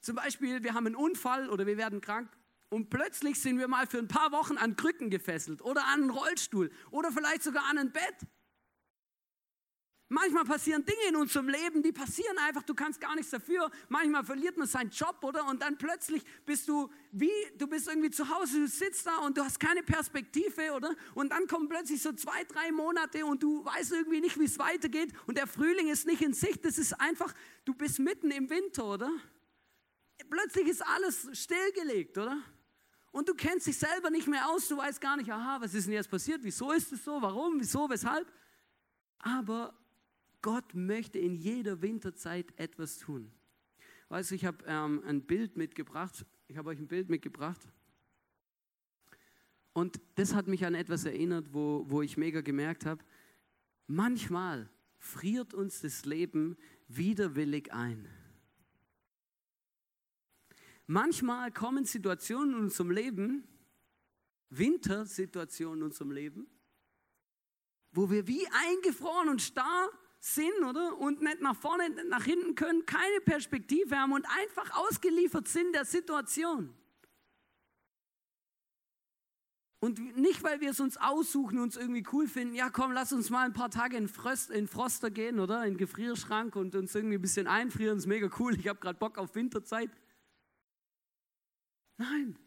[0.03, 2.29] Zum Beispiel, wir haben einen Unfall oder wir werden krank
[2.69, 6.11] und plötzlich sind wir mal für ein paar Wochen an Krücken gefesselt oder an einen
[6.11, 8.27] Rollstuhl oder vielleicht sogar an ein Bett.
[10.13, 13.71] Manchmal passieren Dinge in unserem Leben, die passieren einfach, du kannst gar nichts dafür.
[13.89, 15.47] Manchmal verliert man seinen Job, oder?
[15.47, 19.39] Und dann plötzlich bist du wie, du bist irgendwie zu Hause, du sitzt da und
[19.39, 20.97] du hast keine Perspektive, oder?
[21.15, 24.59] Und dann kommen plötzlich so zwei, drei Monate und du weißt irgendwie nicht, wie es
[24.59, 26.65] weitergeht und der Frühling ist nicht in Sicht.
[26.65, 27.33] Das ist einfach,
[27.65, 29.13] du bist mitten im Winter, oder?
[30.29, 32.43] Plötzlich ist alles stillgelegt, oder?
[33.13, 35.87] Und du kennst dich selber nicht mehr aus, du weißt gar nicht, aha, was ist
[35.87, 36.41] denn jetzt passiert?
[36.43, 37.23] Wieso ist es so?
[37.23, 37.61] Warum?
[37.61, 37.89] Wieso?
[37.89, 38.27] Weshalb?
[39.21, 39.80] Aber
[40.43, 43.33] Gott möchte in jeder Winterzeit etwas tun.
[44.09, 46.25] Weißt du, ich habe ähm, ein Bild mitgebracht.
[46.49, 47.61] Ich habe euch ein Bild mitgebracht.
[49.73, 53.05] Und das hat mich an etwas erinnert, wo, wo ich mega gemerkt habe,
[53.87, 56.57] manchmal friert uns das Leben
[56.89, 58.09] widerwillig ein.
[60.87, 63.47] Manchmal kommen Situationen in unserem Leben,
[64.49, 66.49] Wintersituationen in unserem Leben,
[67.93, 69.89] wo wir wie eingefroren und starr
[70.21, 70.99] sind, oder?
[70.99, 75.75] Und nicht nach vorne, nicht nach hinten können, keine Perspektive haben und einfach ausgeliefert sind
[75.75, 76.75] der Situation.
[79.83, 83.31] Und nicht, weil wir es uns aussuchen, uns irgendwie cool finden, ja komm, lass uns
[83.31, 85.65] mal ein paar Tage in, Fröst, in Froster gehen, oder?
[85.65, 88.99] In den Gefrierschrank und uns irgendwie ein bisschen einfrieren, ist mega cool, ich habe gerade
[88.99, 89.91] Bock auf Winterzeit.
[91.97, 92.39] Nein,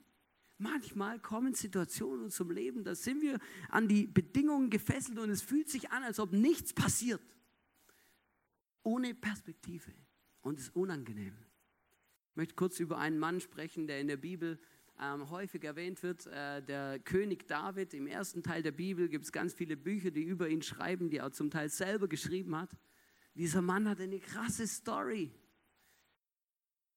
[0.59, 5.67] Manchmal kommen Situationen unserem Leben, da sind wir an die Bedingungen gefesselt und es fühlt
[5.67, 7.21] sich an, als ob nichts passiert
[8.83, 9.91] ohne Perspektive
[10.41, 11.35] und ist unangenehm.
[12.31, 14.59] Ich möchte kurz über einen Mann sprechen, der in der Bibel
[15.01, 17.93] ähm, häufig erwähnt wird, äh, der König David.
[17.93, 21.17] Im ersten Teil der Bibel gibt es ganz viele Bücher, die über ihn schreiben, die
[21.17, 22.69] er zum Teil selber geschrieben hat.
[23.35, 25.31] Dieser Mann hat eine krasse Story.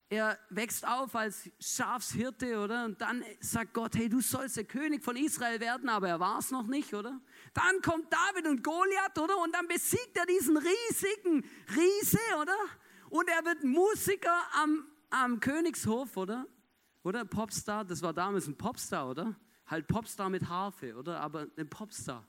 [0.09, 2.85] Er wächst auf als Schafshirte, oder?
[2.85, 6.39] Und dann sagt Gott, hey, du sollst der König von Israel werden, aber er war
[6.39, 7.19] es noch nicht, oder?
[7.53, 9.37] Dann kommt David und Goliath, oder?
[9.37, 11.43] Und dann besiegt er diesen riesigen
[11.75, 12.55] Riese, oder?
[13.09, 16.47] Und er wird Musiker am, am Königshof, oder?
[17.03, 19.35] Oder Popstar, das war damals ein Popstar, oder?
[19.65, 21.19] Halt Popstar mit Harfe, oder?
[21.19, 22.25] Aber ein Popstar.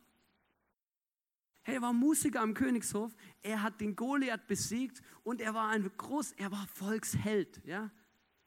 [1.69, 5.87] Hey, er war Musiker am Königshof, er hat den Goliath besiegt und er war ein
[5.99, 7.91] groß, er war Volksheld, ja.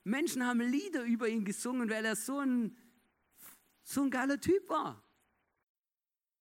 [0.04, 2.76] Menschen haben Lieder über ihn gesungen, weil er so ein,
[3.84, 5.04] so ein geiler Typ war.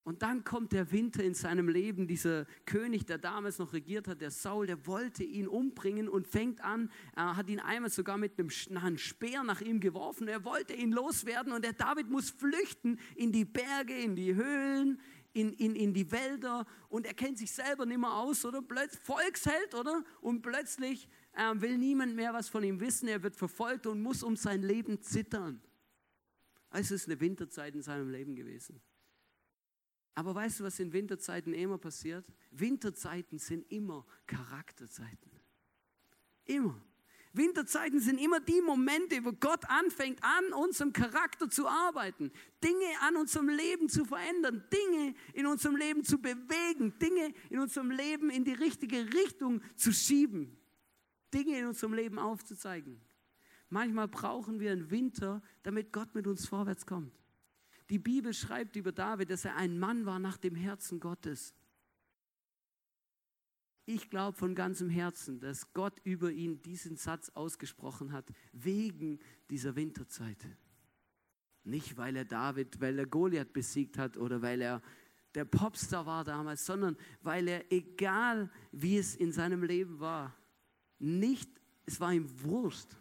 [0.05, 4.23] Und dann kommt der Winter in seinem Leben, dieser König, der damals noch regiert hat,
[4.23, 8.39] der Saul, der wollte ihn umbringen und fängt an, er hat ihn einmal sogar mit
[8.39, 13.33] einem, Speer nach ihm geworfen, er wollte ihn loswerden und der David muss flüchten in
[13.33, 14.99] die Berge, in die Höhlen,
[15.33, 18.63] in, in, in die Wälder und er kennt sich selber nicht mehr aus, oder?
[18.63, 20.05] Plötz, Volksheld, oder?
[20.21, 24.23] Und plötzlich äh, will niemand mehr was von ihm wissen, er wird verfolgt und muss
[24.23, 25.63] um sein Leben zittern.
[26.71, 28.81] Es ist eine Winterzeit in seinem Leben gewesen.
[30.15, 32.27] Aber weißt du, was in Winterzeiten immer passiert?
[32.51, 35.31] Winterzeiten sind immer Charakterzeiten.
[36.45, 36.81] Immer.
[37.33, 43.17] Winterzeiten sind immer die Momente, wo Gott anfängt, an unserem Charakter zu arbeiten, Dinge an
[43.17, 48.45] unserem Leben zu verändern, Dinge in unserem Leben zu bewegen, Dinge in unserem Leben in
[48.45, 50.59] die richtige Richtung zu schieben,
[51.33, 53.01] Dinge in unserem Leben aufzuzeigen.
[53.69, 57.15] Manchmal brauchen wir einen Winter, damit Gott mit uns vorwärts kommt.
[57.91, 61.55] Die Bibel schreibt über David, dass er ein Mann war nach dem Herzen Gottes.
[63.87, 69.19] Ich glaube von ganzem Herzen, dass Gott über ihn diesen Satz ausgesprochen hat, wegen
[69.51, 70.39] dieser Winterzeit.
[71.65, 74.83] Nicht, weil er David, weil er Goliath besiegt hat oder weil er
[75.35, 80.37] der Popstar war damals, sondern weil er, egal wie es in seinem Leben war,
[80.99, 81.51] nicht,
[81.87, 82.97] es war ihm Wurst.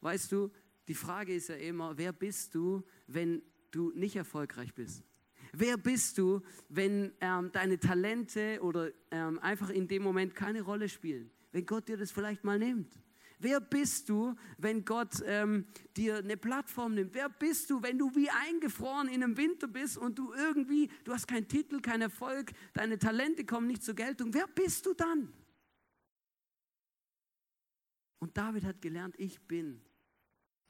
[0.00, 0.50] Weißt du,
[0.88, 5.04] die Frage ist ja immer, wer bist du, wenn du nicht erfolgreich bist?
[5.52, 10.88] Wer bist du, wenn ähm, deine Talente oder ähm, einfach in dem Moment keine Rolle
[10.88, 11.30] spielen?
[11.52, 13.00] Wenn Gott dir das vielleicht mal nimmt?
[13.40, 17.14] Wer bist du, wenn Gott ähm, dir eine Plattform nimmt?
[17.14, 21.12] Wer bist du, wenn du wie eingefroren in einem Winter bist und du irgendwie, du
[21.12, 24.34] hast keinen Titel, keinen Erfolg, deine Talente kommen nicht zur Geltung?
[24.34, 25.32] Wer bist du dann?
[28.18, 29.80] Und David hat gelernt, ich bin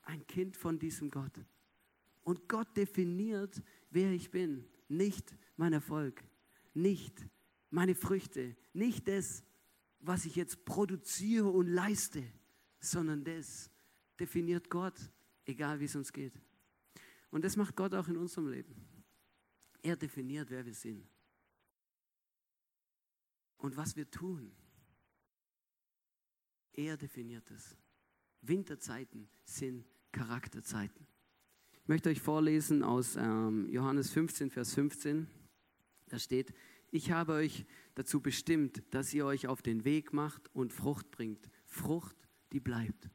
[0.02, 1.32] ein Kind von diesem Gott.
[2.28, 4.68] Und Gott definiert, wer ich bin.
[4.86, 6.22] Nicht mein Erfolg,
[6.74, 7.26] nicht
[7.70, 9.42] meine Früchte, nicht das,
[10.00, 12.22] was ich jetzt produziere und leiste,
[12.80, 13.70] sondern das
[14.20, 15.10] definiert Gott,
[15.46, 16.38] egal wie es uns geht.
[17.30, 18.76] Und das macht Gott auch in unserem Leben.
[19.80, 21.08] Er definiert, wer wir sind.
[23.56, 24.52] Und was wir tun.
[26.72, 27.74] Er definiert es.
[28.42, 31.07] Winterzeiten sind Charakterzeiten.
[31.88, 35.26] Ich möchte euch vorlesen aus ähm, Johannes 15, Vers 15.
[36.10, 36.52] Da steht,
[36.90, 41.48] ich habe euch dazu bestimmt, dass ihr euch auf den Weg macht und Frucht bringt.
[41.64, 42.14] Frucht,
[42.52, 43.08] die bleibt.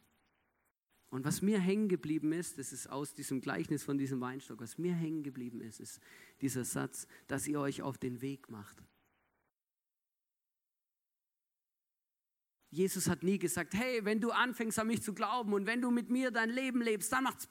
[1.12, 4.80] Und was mir hängen geblieben ist, das ist aus diesem Gleichnis von diesem Weinstock, was
[4.80, 6.00] mir hängen geblieben ist, ist
[6.42, 8.84] dieser Satz, dass ihr euch auf den Weg macht.
[12.72, 15.92] Jesus hat nie gesagt, hey, wenn du anfängst an mich zu glauben und wenn du
[15.92, 17.46] mit mir dein Leben lebst, dann macht's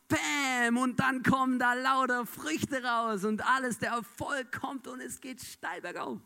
[0.63, 5.21] Bäm und dann kommen da lauter Früchte raus und alles, der Erfolg kommt und es
[5.21, 6.21] geht steil bergauf.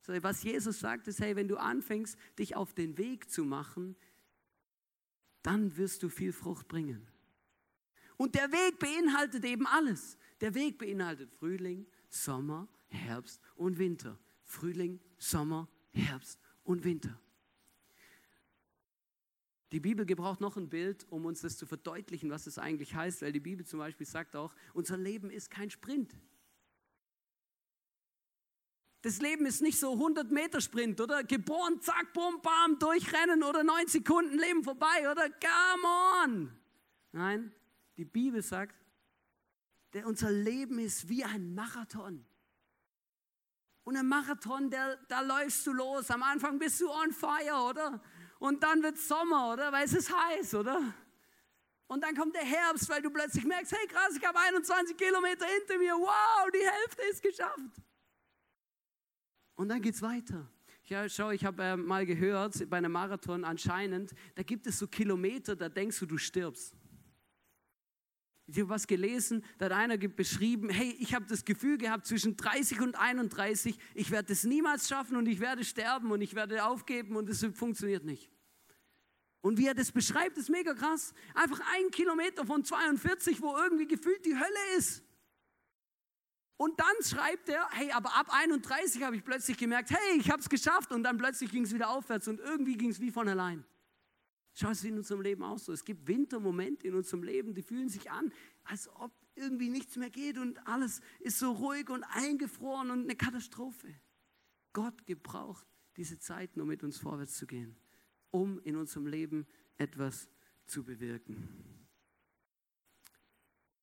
[0.00, 3.96] So, was Jesus sagt, ist, hey, wenn du anfängst, dich auf den Weg zu machen,
[5.42, 7.06] dann wirst du viel Frucht bringen.
[8.16, 10.16] Und der Weg beinhaltet eben alles.
[10.40, 14.18] Der Weg beinhaltet Frühling, Sommer, Herbst und Winter.
[14.44, 17.18] Frühling, Sommer, Herbst und Winter.
[19.72, 23.22] Die Bibel gebraucht noch ein Bild, um uns das zu verdeutlichen, was es eigentlich heißt,
[23.22, 26.14] weil die Bibel zum Beispiel sagt auch, unser Leben ist kein Sprint.
[29.00, 31.24] Das Leben ist nicht so 100 Meter Sprint, oder?
[31.24, 35.28] Geboren, zack, bum, bam, durchrennen oder 9 Sekunden Leben vorbei, oder?
[35.30, 35.88] Come
[36.22, 36.52] on!
[37.10, 37.52] Nein,
[37.96, 38.76] die Bibel sagt,
[39.94, 42.24] der, unser Leben ist wie ein Marathon.
[43.84, 46.10] Und ein Marathon, der, da läufst du los.
[46.10, 48.00] Am Anfang bist du on fire, oder?
[48.42, 49.70] Und dann wird Sommer, oder?
[49.70, 50.92] Weil es ist heiß, oder?
[51.86, 55.46] Und dann kommt der Herbst, weil du plötzlich merkst, hey krass, ich habe 21 Kilometer
[55.46, 55.92] hinter mir.
[55.92, 57.80] Wow, die Hälfte ist geschafft.
[59.54, 60.50] Und dann geht es weiter.
[60.86, 64.88] Ja, schau, ich habe äh, mal gehört, bei einem Marathon anscheinend, da gibt es so
[64.88, 66.74] Kilometer, da denkst du, du stirbst.
[68.46, 72.36] Ich habe was gelesen, da hat einer beschrieben, hey, ich habe das Gefühl gehabt, zwischen
[72.36, 76.64] 30 und 31, ich werde es niemals schaffen und ich werde sterben und ich werde
[76.64, 78.30] aufgeben und es funktioniert nicht.
[79.42, 81.14] Und wie er das beschreibt, ist mega krass.
[81.34, 85.02] Einfach ein Kilometer von 42, wo irgendwie gefühlt die Hölle ist.
[86.56, 90.40] Und dann schreibt er, hey, aber ab 31 habe ich plötzlich gemerkt, hey, ich habe
[90.40, 90.92] es geschafft.
[90.92, 93.64] Und dann plötzlich ging es wieder aufwärts und irgendwie ging es wie von allein.
[94.54, 95.72] Schau es in unserem Leben auch so.
[95.72, 98.32] Es gibt Wintermomente in unserem Leben, die fühlen sich an,
[98.64, 103.16] als ob irgendwie nichts mehr geht und alles ist so ruhig und eingefroren und eine
[103.16, 103.94] Katastrophe.
[104.72, 107.76] Gott gebraucht diese Zeiten, um mit uns vorwärts zu gehen,
[108.30, 110.28] um in unserem Leben etwas
[110.66, 111.48] zu bewirken.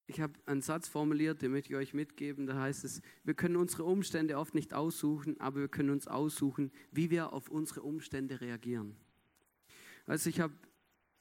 [0.07, 2.47] Ich habe einen Satz formuliert, den möchte ich euch mitgeben.
[2.47, 6.71] Da heißt es, wir können unsere Umstände oft nicht aussuchen, aber wir können uns aussuchen,
[6.91, 8.95] wie wir auf unsere Umstände reagieren.
[10.09, 10.55] Also ich habe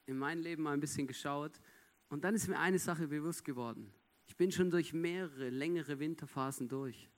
[0.06, 1.60] in meinem Leben mal ein bisschen geschaut
[2.08, 3.92] und dann ist mir eine Sache bewusst geworden.
[4.24, 7.10] Ich bin schon durch mehrere längere Winterphasen durch.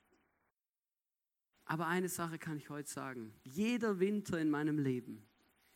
[1.66, 3.33] Aber eine Sache kann ich heute sagen.
[3.44, 5.24] Jeder Winter in meinem Leben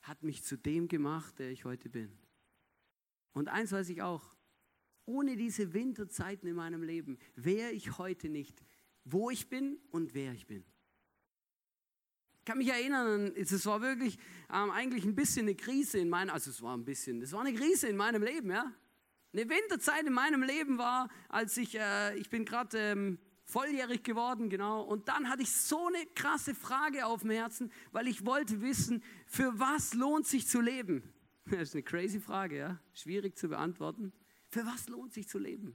[0.02, 2.18] hat mich zu dem gemacht, der ich heute bin.
[3.32, 4.34] Und eins weiß ich auch,
[5.04, 8.64] ohne diese Winterzeiten in meinem Leben wäre ich heute nicht,
[9.04, 10.64] wo ich bin und wer ich bin.
[12.44, 14.18] Ich kann mich erinnern, es war wirklich
[14.52, 17.40] ähm, eigentlich ein bisschen eine Krise in meinem, also es war ein bisschen, es war
[17.40, 18.70] eine Krise in meinem Leben, ja.
[19.32, 24.50] Eine Winterzeit in meinem Leben war, als ich, äh, ich bin gerade ähm, volljährig geworden,
[24.50, 28.60] genau, und dann hatte ich so eine krasse Frage auf dem Herzen, weil ich wollte
[28.60, 31.02] wissen, für was lohnt sich zu leben?
[31.50, 34.12] Das ist eine crazy Frage, ja, schwierig zu beantworten.
[34.50, 35.74] Für was lohnt sich zu leben?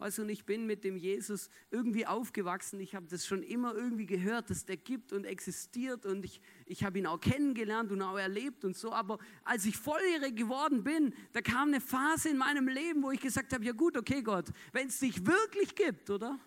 [0.00, 2.80] Also und ich bin mit dem Jesus irgendwie aufgewachsen.
[2.80, 6.84] Ich habe das schon immer irgendwie gehört, dass der gibt und existiert und ich, ich
[6.84, 8.92] habe ihn auch kennengelernt und auch erlebt und so.
[8.92, 13.20] Aber als ich volljährig geworden bin, da kam eine Phase in meinem Leben, wo ich
[13.20, 16.40] gesagt habe, ja gut, okay Gott, wenn es dich wirklich gibt, oder?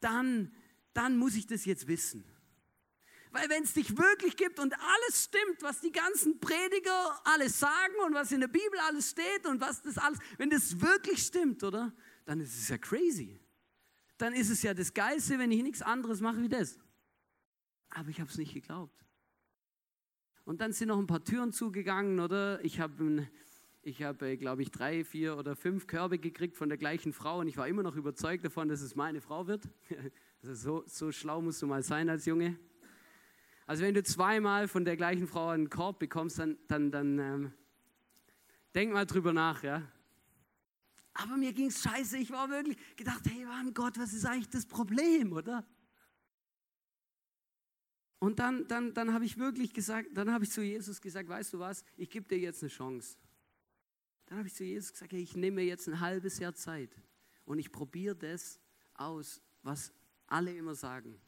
[0.00, 0.52] Dann,
[0.94, 2.24] dann muss ich das jetzt wissen.
[3.32, 7.94] Weil wenn es dich wirklich gibt und alles stimmt, was die ganzen Prediger alles sagen
[8.06, 11.64] und was in der Bibel alles steht und was das alles, wenn das wirklich stimmt,
[11.64, 11.92] oder?
[12.26, 13.40] Dann ist es ja crazy.
[14.18, 16.78] Dann ist es ja das Geilste, wenn ich nichts anderes mache wie das.
[17.88, 19.02] Aber ich habe es nicht geglaubt.
[20.44, 22.62] Und dann sind noch ein paar Türen zugegangen, oder?
[22.62, 23.26] Ich habe,
[23.80, 27.40] ich habe, äh, glaube ich, drei, vier oder fünf Körbe gekriegt von der gleichen Frau
[27.40, 29.68] und ich war immer noch überzeugt davon, dass es meine Frau wird.
[30.44, 32.58] Also so, so schlau musst du mal sein als Junge.
[33.66, 37.52] Also wenn du zweimal von der gleichen Frau einen Korb bekommst, dann, dann, dann ähm,
[38.74, 39.82] denk mal drüber nach, ja.
[41.14, 42.18] Aber mir ging es scheiße.
[42.18, 45.66] Ich war wirklich gedacht, hey Mann Gott, was ist eigentlich das Problem, oder?
[48.18, 51.54] Und dann, dann, dann habe ich wirklich gesagt, dann habe ich zu Jesus gesagt, weißt
[51.54, 53.16] du was, ich gebe dir jetzt eine Chance.
[54.26, 56.96] Dann habe ich zu Jesus gesagt, hey, ich nehme mir jetzt ein halbes Jahr Zeit
[57.44, 58.60] und ich probiere das
[58.94, 59.92] aus, was
[60.28, 61.20] alle immer sagen.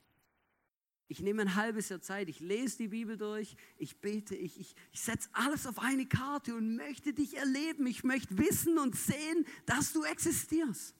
[1.06, 4.74] Ich nehme ein halbes Jahr Zeit, ich lese die Bibel durch, ich bete, ich, ich,
[4.90, 7.86] ich setze alles auf eine Karte und möchte dich erleben.
[7.86, 10.94] Ich möchte wissen und sehen, dass du existierst.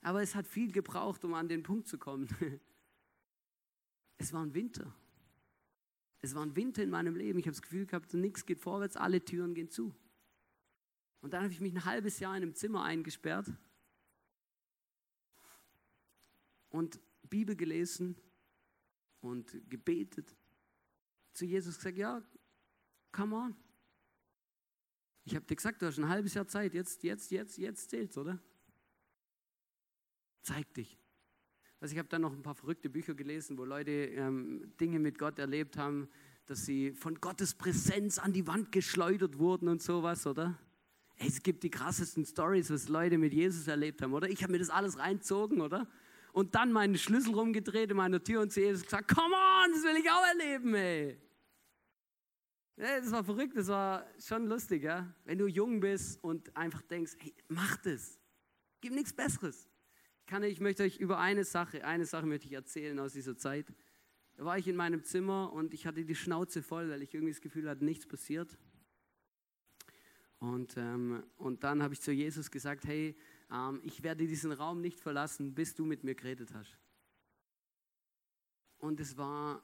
[0.00, 2.28] Aber es hat viel gebraucht, um an den Punkt zu kommen.
[4.18, 4.92] es war ein Winter.
[6.20, 7.38] Es war ein Winter in meinem Leben.
[7.38, 9.94] Ich habe das Gefühl gehabt, nichts geht vorwärts, alle Türen gehen zu.
[11.20, 13.50] Und dann habe ich mich ein halbes Jahr in einem Zimmer eingesperrt
[16.68, 18.16] und Bibel gelesen
[19.20, 20.36] und gebetet.
[21.32, 22.22] Zu Jesus gesagt, ja,
[23.12, 23.56] come on.
[25.24, 28.18] Ich habe dir gesagt, du hast ein halbes Jahr Zeit, jetzt, jetzt, jetzt, jetzt zählt's,
[28.18, 28.38] oder?
[30.42, 30.98] Zeig dich.
[31.80, 35.18] Also ich habe dann noch ein paar verrückte Bücher gelesen, wo Leute ähm, Dinge mit
[35.18, 36.08] Gott erlebt haben,
[36.46, 40.58] dass sie von Gottes Präsenz an die Wand geschleudert wurden und sowas, oder?
[41.16, 44.28] Es gibt die krassesten Stories, was Leute mit Jesus erlebt haben, oder?
[44.28, 45.88] Ich habe mir das alles reinzogen, oder?
[46.34, 49.84] Und dann meinen Schlüssel rumgedreht in meiner Tür und zu Jesus gesagt, come on, das
[49.84, 51.16] will ich auch erleben, ey.
[52.74, 55.14] Das war verrückt, das war schon lustig, ja?
[55.24, 58.18] Wenn du jung bist und einfach denkst, hey, mach das.
[58.80, 59.68] Gibt nichts Besseres.
[60.26, 63.36] Kann ich, ich möchte euch über eine Sache, eine Sache möchte ich erzählen aus dieser
[63.36, 63.72] Zeit.
[64.34, 67.32] Da war ich in meinem Zimmer und ich hatte die Schnauze voll, weil ich irgendwie
[67.32, 68.58] das Gefühl hatte, nichts passiert.
[70.40, 73.16] Und, ähm, und dann habe ich zu Jesus gesagt, hey,
[73.50, 76.78] ähm, ich werde diesen Raum nicht verlassen, bis du mit mir geredet hast.
[78.78, 79.62] Und es war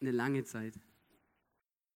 [0.00, 0.78] eine lange Zeit.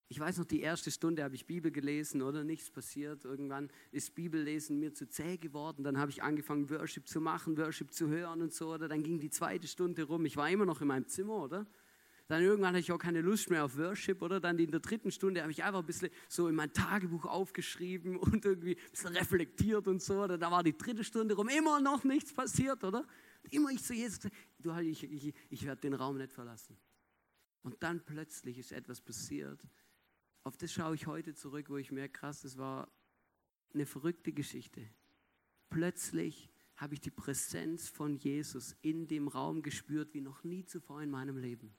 [0.09, 3.25] Ich weiß noch, die erste Stunde habe ich Bibel gelesen oder nichts passiert.
[3.25, 5.83] Irgendwann ist Bibellesen mir zu zäh geworden.
[5.83, 8.73] Dann habe ich angefangen, Worship zu machen, Worship zu hören und so.
[8.75, 10.25] Oder dann ging die zweite Stunde rum.
[10.27, 11.67] Ich war immer noch in meinem Zimmer, oder?
[12.27, 14.41] Dann irgendwann hatte ich auch keine Lust mehr auf Worship, oder?
[14.41, 18.17] Dann in der dritten Stunde habe ich einfach ein bisschen so in mein Tagebuch aufgeschrieben
[18.19, 20.23] und irgendwie ein bisschen reflektiert und so.
[20.23, 23.07] Oder da war die dritte Stunde rum, immer noch nichts passiert, oder?
[23.51, 24.21] Immer ich zu Jesus,
[24.59, 26.79] du, ich, ich, ich werde den Raum nicht verlassen.
[27.63, 29.61] Und dann plötzlich ist etwas passiert,
[30.45, 32.91] auf das schaue ich heute zurück, wo ich merke, krass, das war
[33.73, 34.87] eine verrückte Geschichte.
[35.71, 41.03] Plötzlich habe ich die Präsenz von Jesus in dem Raum gespürt, wie noch nie zuvor
[41.03, 41.75] in meinem Leben.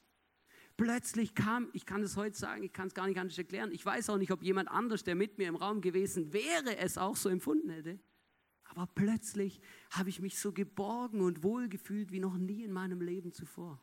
[0.77, 3.71] Plötzlich kam, ich kann es heute sagen, ich kann es gar nicht anders erklären.
[3.71, 6.97] Ich weiß auch nicht, ob jemand anders, der mit mir im Raum gewesen wäre, es
[6.97, 7.99] auch so empfunden hätte.
[8.65, 9.61] Aber plötzlich
[9.91, 13.81] habe ich mich so geborgen und wohl gefühlt wie noch nie in meinem Leben zuvor.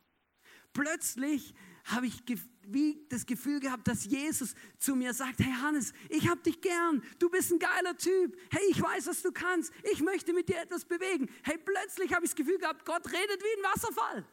[0.73, 1.53] Plötzlich
[1.85, 2.23] habe ich
[2.67, 7.03] wie das Gefühl gehabt, dass Jesus zu mir sagt, hey Hannes, ich habe dich gern,
[7.19, 10.61] du bist ein geiler Typ, hey, ich weiß, was du kannst, ich möchte mit dir
[10.61, 11.29] etwas bewegen.
[11.43, 14.25] Hey, plötzlich habe ich das Gefühl gehabt, Gott redet wie ein Wasserfall.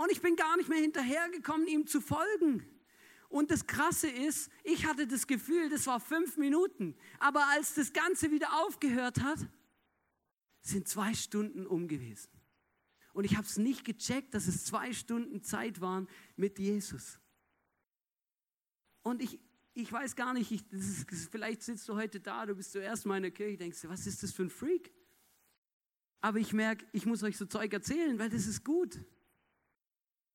[0.00, 2.64] Und ich bin gar nicht mehr hinterhergekommen, ihm zu folgen.
[3.28, 6.96] Und das Krasse ist, ich hatte das Gefühl, das war fünf Minuten.
[7.18, 9.40] Aber als das Ganze wieder aufgehört hat,
[10.62, 12.30] sind zwei Stunden um gewesen.
[13.12, 17.20] Und ich habe es nicht gecheckt, dass es zwei Stunden Zeit waren mit Jesus.
[19.02, 19.38] Und ich,
[19.74, 23.18] ich weiß gar nicht, ich, ist, vielleicht sitzt du heute da, du bist zuerst mal
[23.18, 24.94] in der Kirche, denkst du, was ist das für ein Freak?
[26.22, 28.98] Aber ich merke, ich muss euch so Zeug erzählen, weil das ist gut.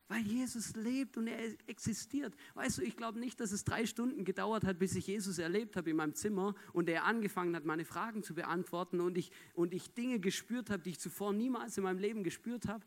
[0.08, 2.36] Weil Jesus lebt und er existiert.
[2.54, 5.76] Weißt du, ich glaube nicht, dass es drei Stunden gedauert hat, bis ich Jesus erlebt
[5.76, 9.74] habe in meinem Zimmer und er angefangen hat, meine Fragen zu beantworten und ich, und
[9.74, 12.86] ich Dinge gespürt habe, die ich zuvor niemals in meinem Leben gespürt habe.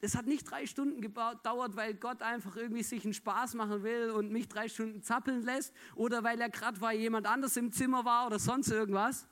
[0.00, 4.10] Es hat nicht drei Stunden gedauert, weil Gott einfach irgendwie sich einen Spaß machen will
[4.10, 8.04] und mich drei Stunden zappeln lässt oder weil er gerade weil jemand anders im Zimmer
[8.04, 9.26] war oder sonst irgendwas,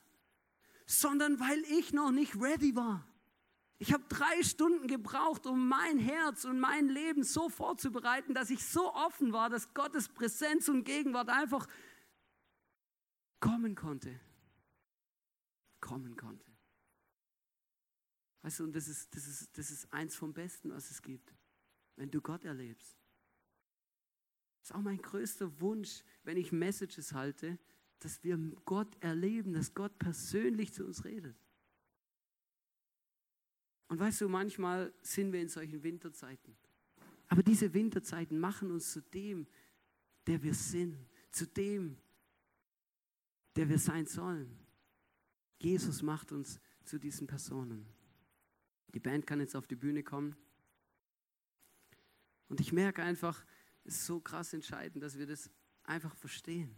[0.86, 3.06] sondern weil ich noch nicht ready war.
[3.78, 8.64] Ich habe drei Stunden gebraucht, um mein Herz und mein Leben so vorzubereiten, dass ich
[8.64, 11.66] so offen war, dass Gottes Präsenz und Gegenwart einfach
[13.40, 14.20] kommen konnte.
[15.80, 16.46] Kommen konnte.
[18.42, 21.34] Weißt du, und das ist, das, ist, das ist eins vom Besten, was es gibt,
[21.96, 22.96] wenn du Gott erlebst.
[24.60, 27.58] Das ist auch mein größter Wunsch, wenn ich Messages halte,
[27.98, 31.36] dass wir Gott erleben, dass Gott persönlich zu uns redet.
[33.88, 36.56] Und weißt du, manchmal sind wir in solchen Winterzeiten.
[37.28, 39.46] Aber diese Winterzeiten machen uns zu dem,
[40.26, 40.96] der wir sind,
[41.30, 41.96] zu dem,
[43.56, 44.58] der wir sein sollen.
[45.58, 47.86] Jesus macht uns zu diesen Personen.
[48.94, 50.36] Die Band kann jetzt auf die Bühne kommen.
[52.48, 53.44] Und ich merke einfach,
[53.84, 55.50] es ist so krass entscheidend, dass wir das
[55.82, 56.76] einfach verstehen.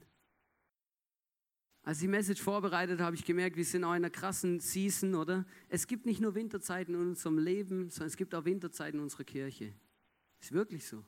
[1.87, 5.15] Als ich die Message vorbereitet habe, ich gemerkt, wir sind auch in einer krassen Season,
[5.15, 5.47] oder?
[5.69, 9.23] Es gibt nicht nur Winterzeiten in unserem Leben, sondern es gibt auch Winterzeiten in unserer
[9.23, 9.73] Kirche.
[10.41, 11.05] Ist wirklich so.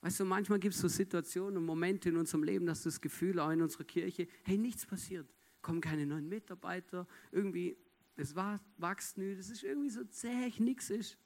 [0.00, 3.00] Weißt du, manchmal gibt es so Situationen und Momente in unserem Leben, dass du das
[3.00, 5.28] Gefühl auch in unserer Kirche, hey, nichts passiert.
[5.60, 7.76] Kommen keine neuen Mitarbeiter, irgendwie,
[8.14, 11.18] es wächst nicht, es ist irgendwie so zäh, nichts ist.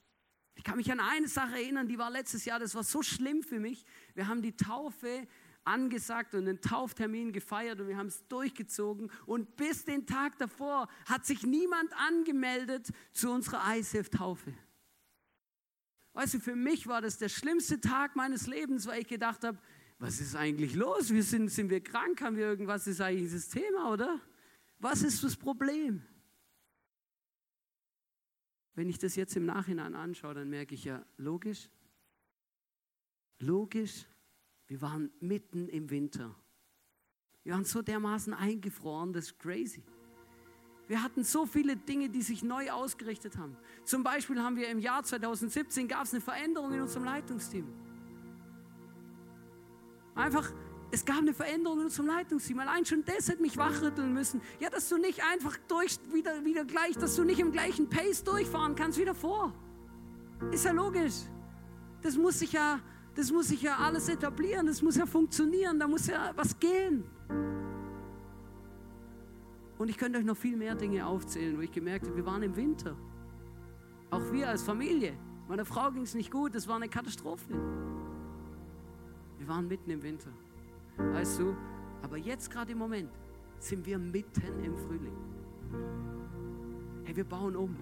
[0.54, 3.42] Ich kann mich an eine Sache erinnern, die war letztes Jahr, das war so schlimm
[3.42, 3.84] für mich.
[4.14, 5.28] Wir haben die Taufe
[5.68, 9.10] angesagt und einen Tauftermin gefeiert und wir haben es durchgezogen.
[9.26, 14.54] Und bis den Tag davor hat sich niemand angemeldet zu unserer ICF-Taufe.
[16.14, 19.58] Weißt du, für mich war das der schlimmste Tag meines Lebens, weil ich gedacht habe,
[19.98, 21.10] was ist eigentlich los?
[21.10, 22.22] Wir sind, sind wir krank?
[22.22, 22.86] Haben wir irgendwas?
[22.86, 24.20] Ist eigentlich das Thema, oder?
[24.78, 26.02] Was ist das Problem?
[28.74, 31.68] Wenn ich das jetzt im Nachhinein anschaue, dann merke ich ja, logisch,
[33.40, 34.06] logisch,
[34.68, 36.34] wir waren mitten im Winter.
[37.42, 39.82] Wir waren so dermaßen eingefroren, das ist crazy.
[40.86, 43.56] Wir hatten so viele Dinge, die sich neu ausgerichtet haben.
[43.84, 47.66] Zum Beispiel haben wir im Jahr 2017 gab es eine Veränderung in unserem Leitungsteam.
[50.14, 50.50] Einfach,
[50.90, 52.58] es gab eine Veränderung in unserem Leitungsteam.
[52.58, 54.40] Allein schon das hätte mich wachrütteln müssen.
[54.60, 58.24] Ja, dass du nicht einfach durch, wieder, wieder gleich, dass du nicht im gleichen Pace
[58.24, 59.54] durchfahren kannst wie davor.
[60.50, 61.14] Ist ja logisch.
[62.02, 62.80] Das muss sich ja,
[63.18, 67.02] das muss sich ja alles etablieren, das muss ja funktionieren, da muss ja was gehen.
[69.76, 72.44] Und ich könnte euch noch viel mehr Dinge aufzählen, wo ich gemerkt habe, wir waren
[72.44, 72.96] im Winter.
[74.10, 75.14] Auch wir als Familie.
[75.48, 77.54] Meiner Frau ging es nicht gut, es war eine Katastrophe.
[79.36, 80.30] Wir waren mitten im Winter.
[80.96, 81.56] Weißt du,
[82.02, 83.10] aber jetzt gerade im Moment
[83.58, 85.16] sind wir mitten im Frühling.
[87.02, 87.74] Hey, wir bauen um.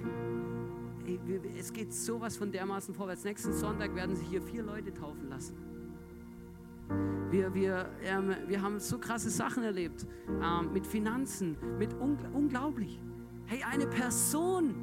[1.59, 3.25] Es geht sowas von dermaßen vorwärts.
[3.25, 5.57] Nächsten Sonntag werden sich hier vier Leute taufen lassen.
[7.31, 13.01] Wir, wir, ähm, wir haben so krasse Sachen erlebt ähm, mit Finanzen, mit ungl unglaublich.
[13.47, 14.75] Hey, eine Person,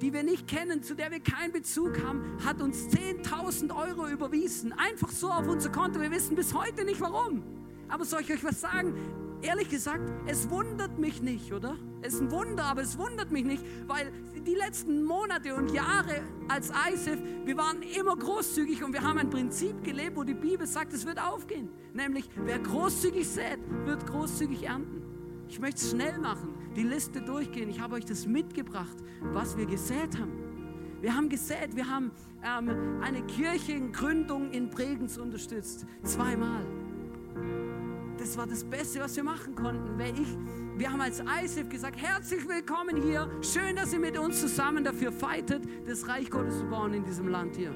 [0.00, 4.72] die wir nicht kennen, zu der wir keinen Bezug haben, hat uns 10.000 Euro überwiesen.
[4.72, 6.00] Einfach so auf unser Konto.
[6.00, 7.42] Wir wissen bis heute nicht warum.
[7.88, 8.94] Aber soll ich euch was sagen?
[9.42, 11.76] Ehrlich gesagt, es wundert mich nicht, oder?
[12.00, 14.12] Es ist ein Wunder, aber es wundert mich nicht, weil
[14.46, 19.30] die letzten Monate und Jahre als ISIF, wir waren immer großzügig und wir haben ein
[19.30, 21.68] Prinzip gelebt, wo die Bibel sagt, es wird aufgehen.
[21.92, 25.02] Nämlich, wer großzügig sät, wird großzügig ernten.
[25.48, 27.68] Ich möchte es schnell machen, die Liste durchgehen.
[27.68, 28.96] Ich habe euch das mitgebracht,
[29.32, 30.32] was wir gesät haben.
[31.00, 32.12] Wir haben gesät, wir haben
[32.44, 36.64] ähm, eine Kirchengründung in Bregenz unterstützt, zweimal.
[38.22, 39.98] Das war das Beste, was wir machen konnten.
[39.98, 40.28] Weil ich,
[40.76, 43.28] wir haben als ISIF gesagt, herzlich willkommen hier.
[43.42, 47.26] Schön, dass ihr mit uns zusammen dafür fightet, das Reich Gottes zu bauen in diesem
[47.26, 47.74] Land hier.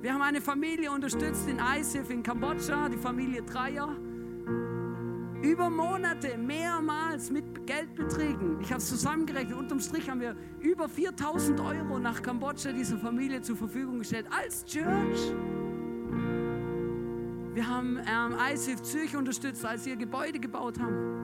[0.00, 3.94] Wir haben eine Familie unterstützt in ISIF in Kambodscha, die Familie Dreier.
[5.42, 8.58] Über Monate, mehrmals mit Geldbeträgen.
[8.62, 9.58] Ich habe es zusammengerechnet.
[9.58, 14.64] Unterm Strich haben wir über 4000 Euro nach Kambodscha dieser Familie zur Verfügung gestellt als
[14.64, 15.34] Church.
[17.54, 21.22] Wir haben ähm, ISIF Zürich unterstützt, als sie ihr Gebäude gebaut haben.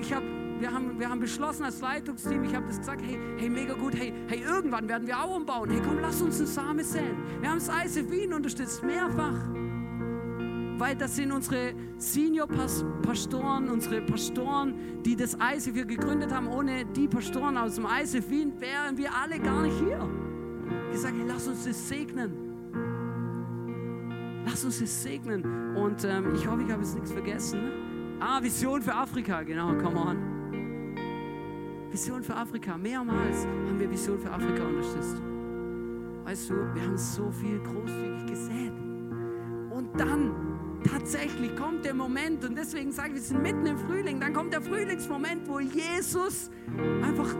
[0.00, 3.50] Ich hab, wir, haben, wir haben beschlossen als Leitungsteam, ich habe das gesagt, hey, hey,
[3.50, 5.68] mega gut, hey, hey, irgendwann werden wir auch umbauen.
[5.70, 7.16] Hey, komm, lass uns einen Samen säen.
[7.40, 9.38] Wir haben das ISIF Wien unterstützt, mehrfach.
[10.78, 16.48] Weil das sind unsere Senior-Pastoren, unsere Pastoren, die das ISIF hier gegründet haben.
[16.48, 20.08] Ohne die Pastoren aus dem ISIF Wien wären wir alle gar nicht hier.
[20.90, 22.43] Ich sage, hey, lass uns das segnen.
[24.44, 25.74] Lass uns es segnen.
[25.76, 27.60] Und ähm, ich hoffe, ich habe jetzt nichts vergessen.
[28.20, 31.90] Ah, Vision für Afrika, genau, come on.
[31.90, 32.76] Vision für Afrika.
[32.76, 35.16] Mehrmals haben wir Vision für Afrika unterstützt.
[36.24, 38.72] Weißt du, wir haben so viel großzügig gesät.
[39.70, 40.32] Und dann
[40.84, 44.52] tatsächlich kommt der Moment, und deswegen sage ich, wir sind mitten im Frühling, dann kommt
[44.52, 46.50] der Frühlingsmoment, wo Jesus
[47.02, 47.34] einfach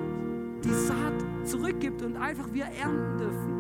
[0.65, 3.54] die Saat zurückgibt und einfach wir ernten dürfen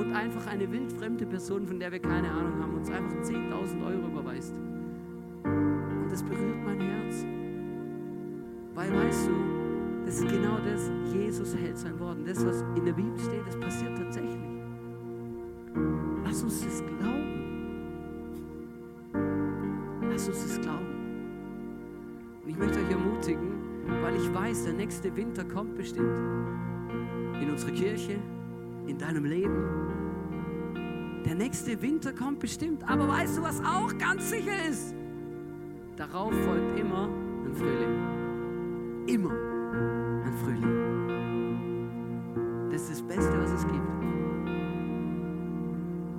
[0.00, 4.06] und einfach eine wildfremde Person, von der wir keine Ahnung haben, uns einfach 10.000 Euro
[4.08, 4.54] überweist.
[5.44, 7.26] Und das berührt mein Herz.
[8.74, 9.32] Weil, weißt du,
[10.06, 12.16] das ist genau das, Jesus hält sein Wort.
[12.18, 14.40] Und das, was in der Bibel steht, das passiert tatsächlich.
[16.24, 17.26] Lass uns das glauben.
[20.10, 20.86] Lass uns das glauben.
[22.42, 23.50] Und ich möchte euch ermutigen,
[24.02, 26.16] weil ich weiß, der nächste Winter kommt bestimmt.
[27.42, 28.18] In unsere Kirche,
[28.86, 29.89] in deinem Leben.
[31.24, 32.82] Der nächste Winter kommt bestimmt.
[32.88, 34.94] Aber weißt du, was auch ganz sicher ist?
[35.96, 37.08] Darauf folgt immer
[37.44, 39.06] ein Frühling.
[39.06, 39.32] Immer
[40.24, 40.90] ein Frühling.
[42.70, 43.90] Das ist das Beste, was es gibt.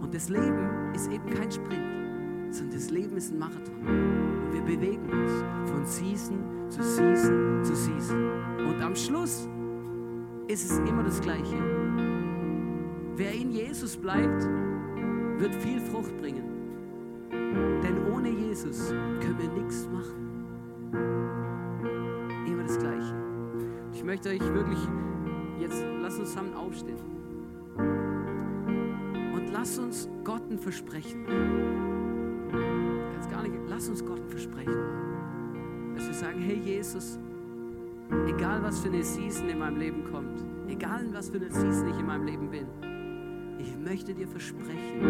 [0.02, 3.88] Und das Leben ist eben kein Sprint, sondern das Leben ist ein Marathon.
[3.88, 5.32] Und wir bewegen uns
[5.70, 6.38] von Season
[6.70, 8.30] zu Season zu Season.
[8.68, 9.48] Und am Schluss
[10.48, 11.58] ist es immer das Gleiche.
[13.16, 14.48] Wer in Jesus bleibt,
[15.42, 16.44] wird viel Frucht bringen.
[17.32, 20.94] Denn ohne Jesus können wir nichts machen.
[22.46, 23.16] Immer das Gleiche.
[23.92, 24.80] Ich möchte euch wirklich
[25.60, 27.00] jetzt, lasst uns zusammen aufstehen.
[29.34, 31.26] Und lasst uns Gott ein Versprechen.
[33.14, 35.96] Ganz gar nicht, lasst uns Gott ein Versprechen.
[35.96, 37.18] Dass wir sagen, hey Jesus,
[38.28, 41.98] egal was für eine Season in meinem Leben kommt, egal was für eine Season ich
[41.98, 42.68] in meinem Leben bin,
[43.84, 45.02] möchte dir versprechen,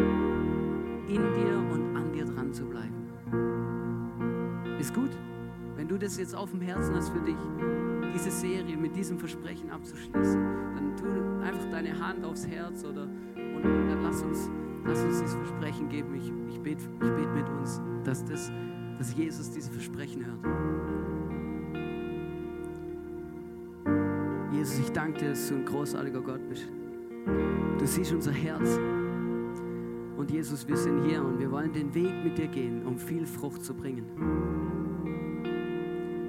[1.08, 3.10] in dir und an dir dran zu bleiben.
[4.80, 5.12] Ist gut,
[5.76, 7.38] wenn du das jetzt auf dem Herzen hast für dich,
[8.14, 10.44] diese Serie mit diesem Versprechen abzuschließen.
[10.76, 11.06] Dann tu
[11.44, 14.50] einfach deine Hand aufs Herz oder und dann lass uns,
[14.86, 16.16] lass uns dieses Versprechen geben.
[16.16, 18.52] Ich, ich bete ich bet mit uns, dass, das,
[18.98, 20.40] dass Jesus diese Versprechen hört.
[24.54, 26.68] Jesus, ich danke dir, dass du ein großartiger Gott bist.
[27.26, 28.80] Du siehst unser Herz.
[30.18, 33.26] Und Jesus, wir sind hier und wir wollen den Weg mit dir gehen, um viel
[33.26, 34.06] Frucht zu bringen.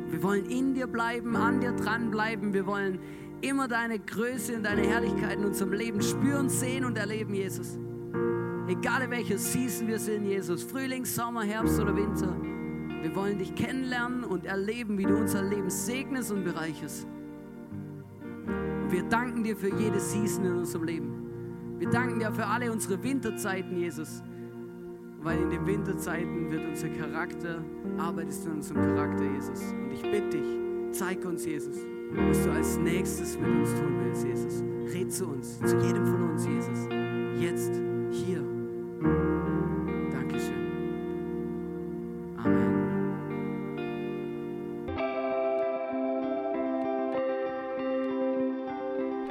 [0.08, 2.52] Wir wollen in dir bleiben, an dir dranbleiben.
[2.54, 2.98] Wir wollen
[3.40, 7.78] immer deine Größe und deine Herrlichkeit in unserem Leben spüren, sehen und erleben, Jesus.
[8.68, 12.34] Egal in welcher Season wir sind, Jesus, Frühling, Sommer, Herbst oder Winter.
[13.02, 17.06] Wir wollen dich kennenlernen und erleben, wie du unser Leben segnest und bereicherst.
[18.92, 21.78] Wir danken dir für jede Season in unserem Leben.
[21.78, 24.22] Wir danken dir für alle unsere Winterzeiten, Jesus.
[25.22, 27.64] Weil in den Winterzeiten wird unser Charakter,
[27.96, 29.62] arbeitest du an unserem Charakter, Jesus.
[29.72, 30.58] Und ich bitte dich,
[30.90, 31.76] zeig uns, Jesus,
[32.10, 34.62] was du als nächstes mit uns tun willst, Jesus.
[34.92, 36.86] Red zu uns, zu jedem von uns, Jesus.
[37.40, 37.72] Jetzt,
[38.10, 38.44] hier.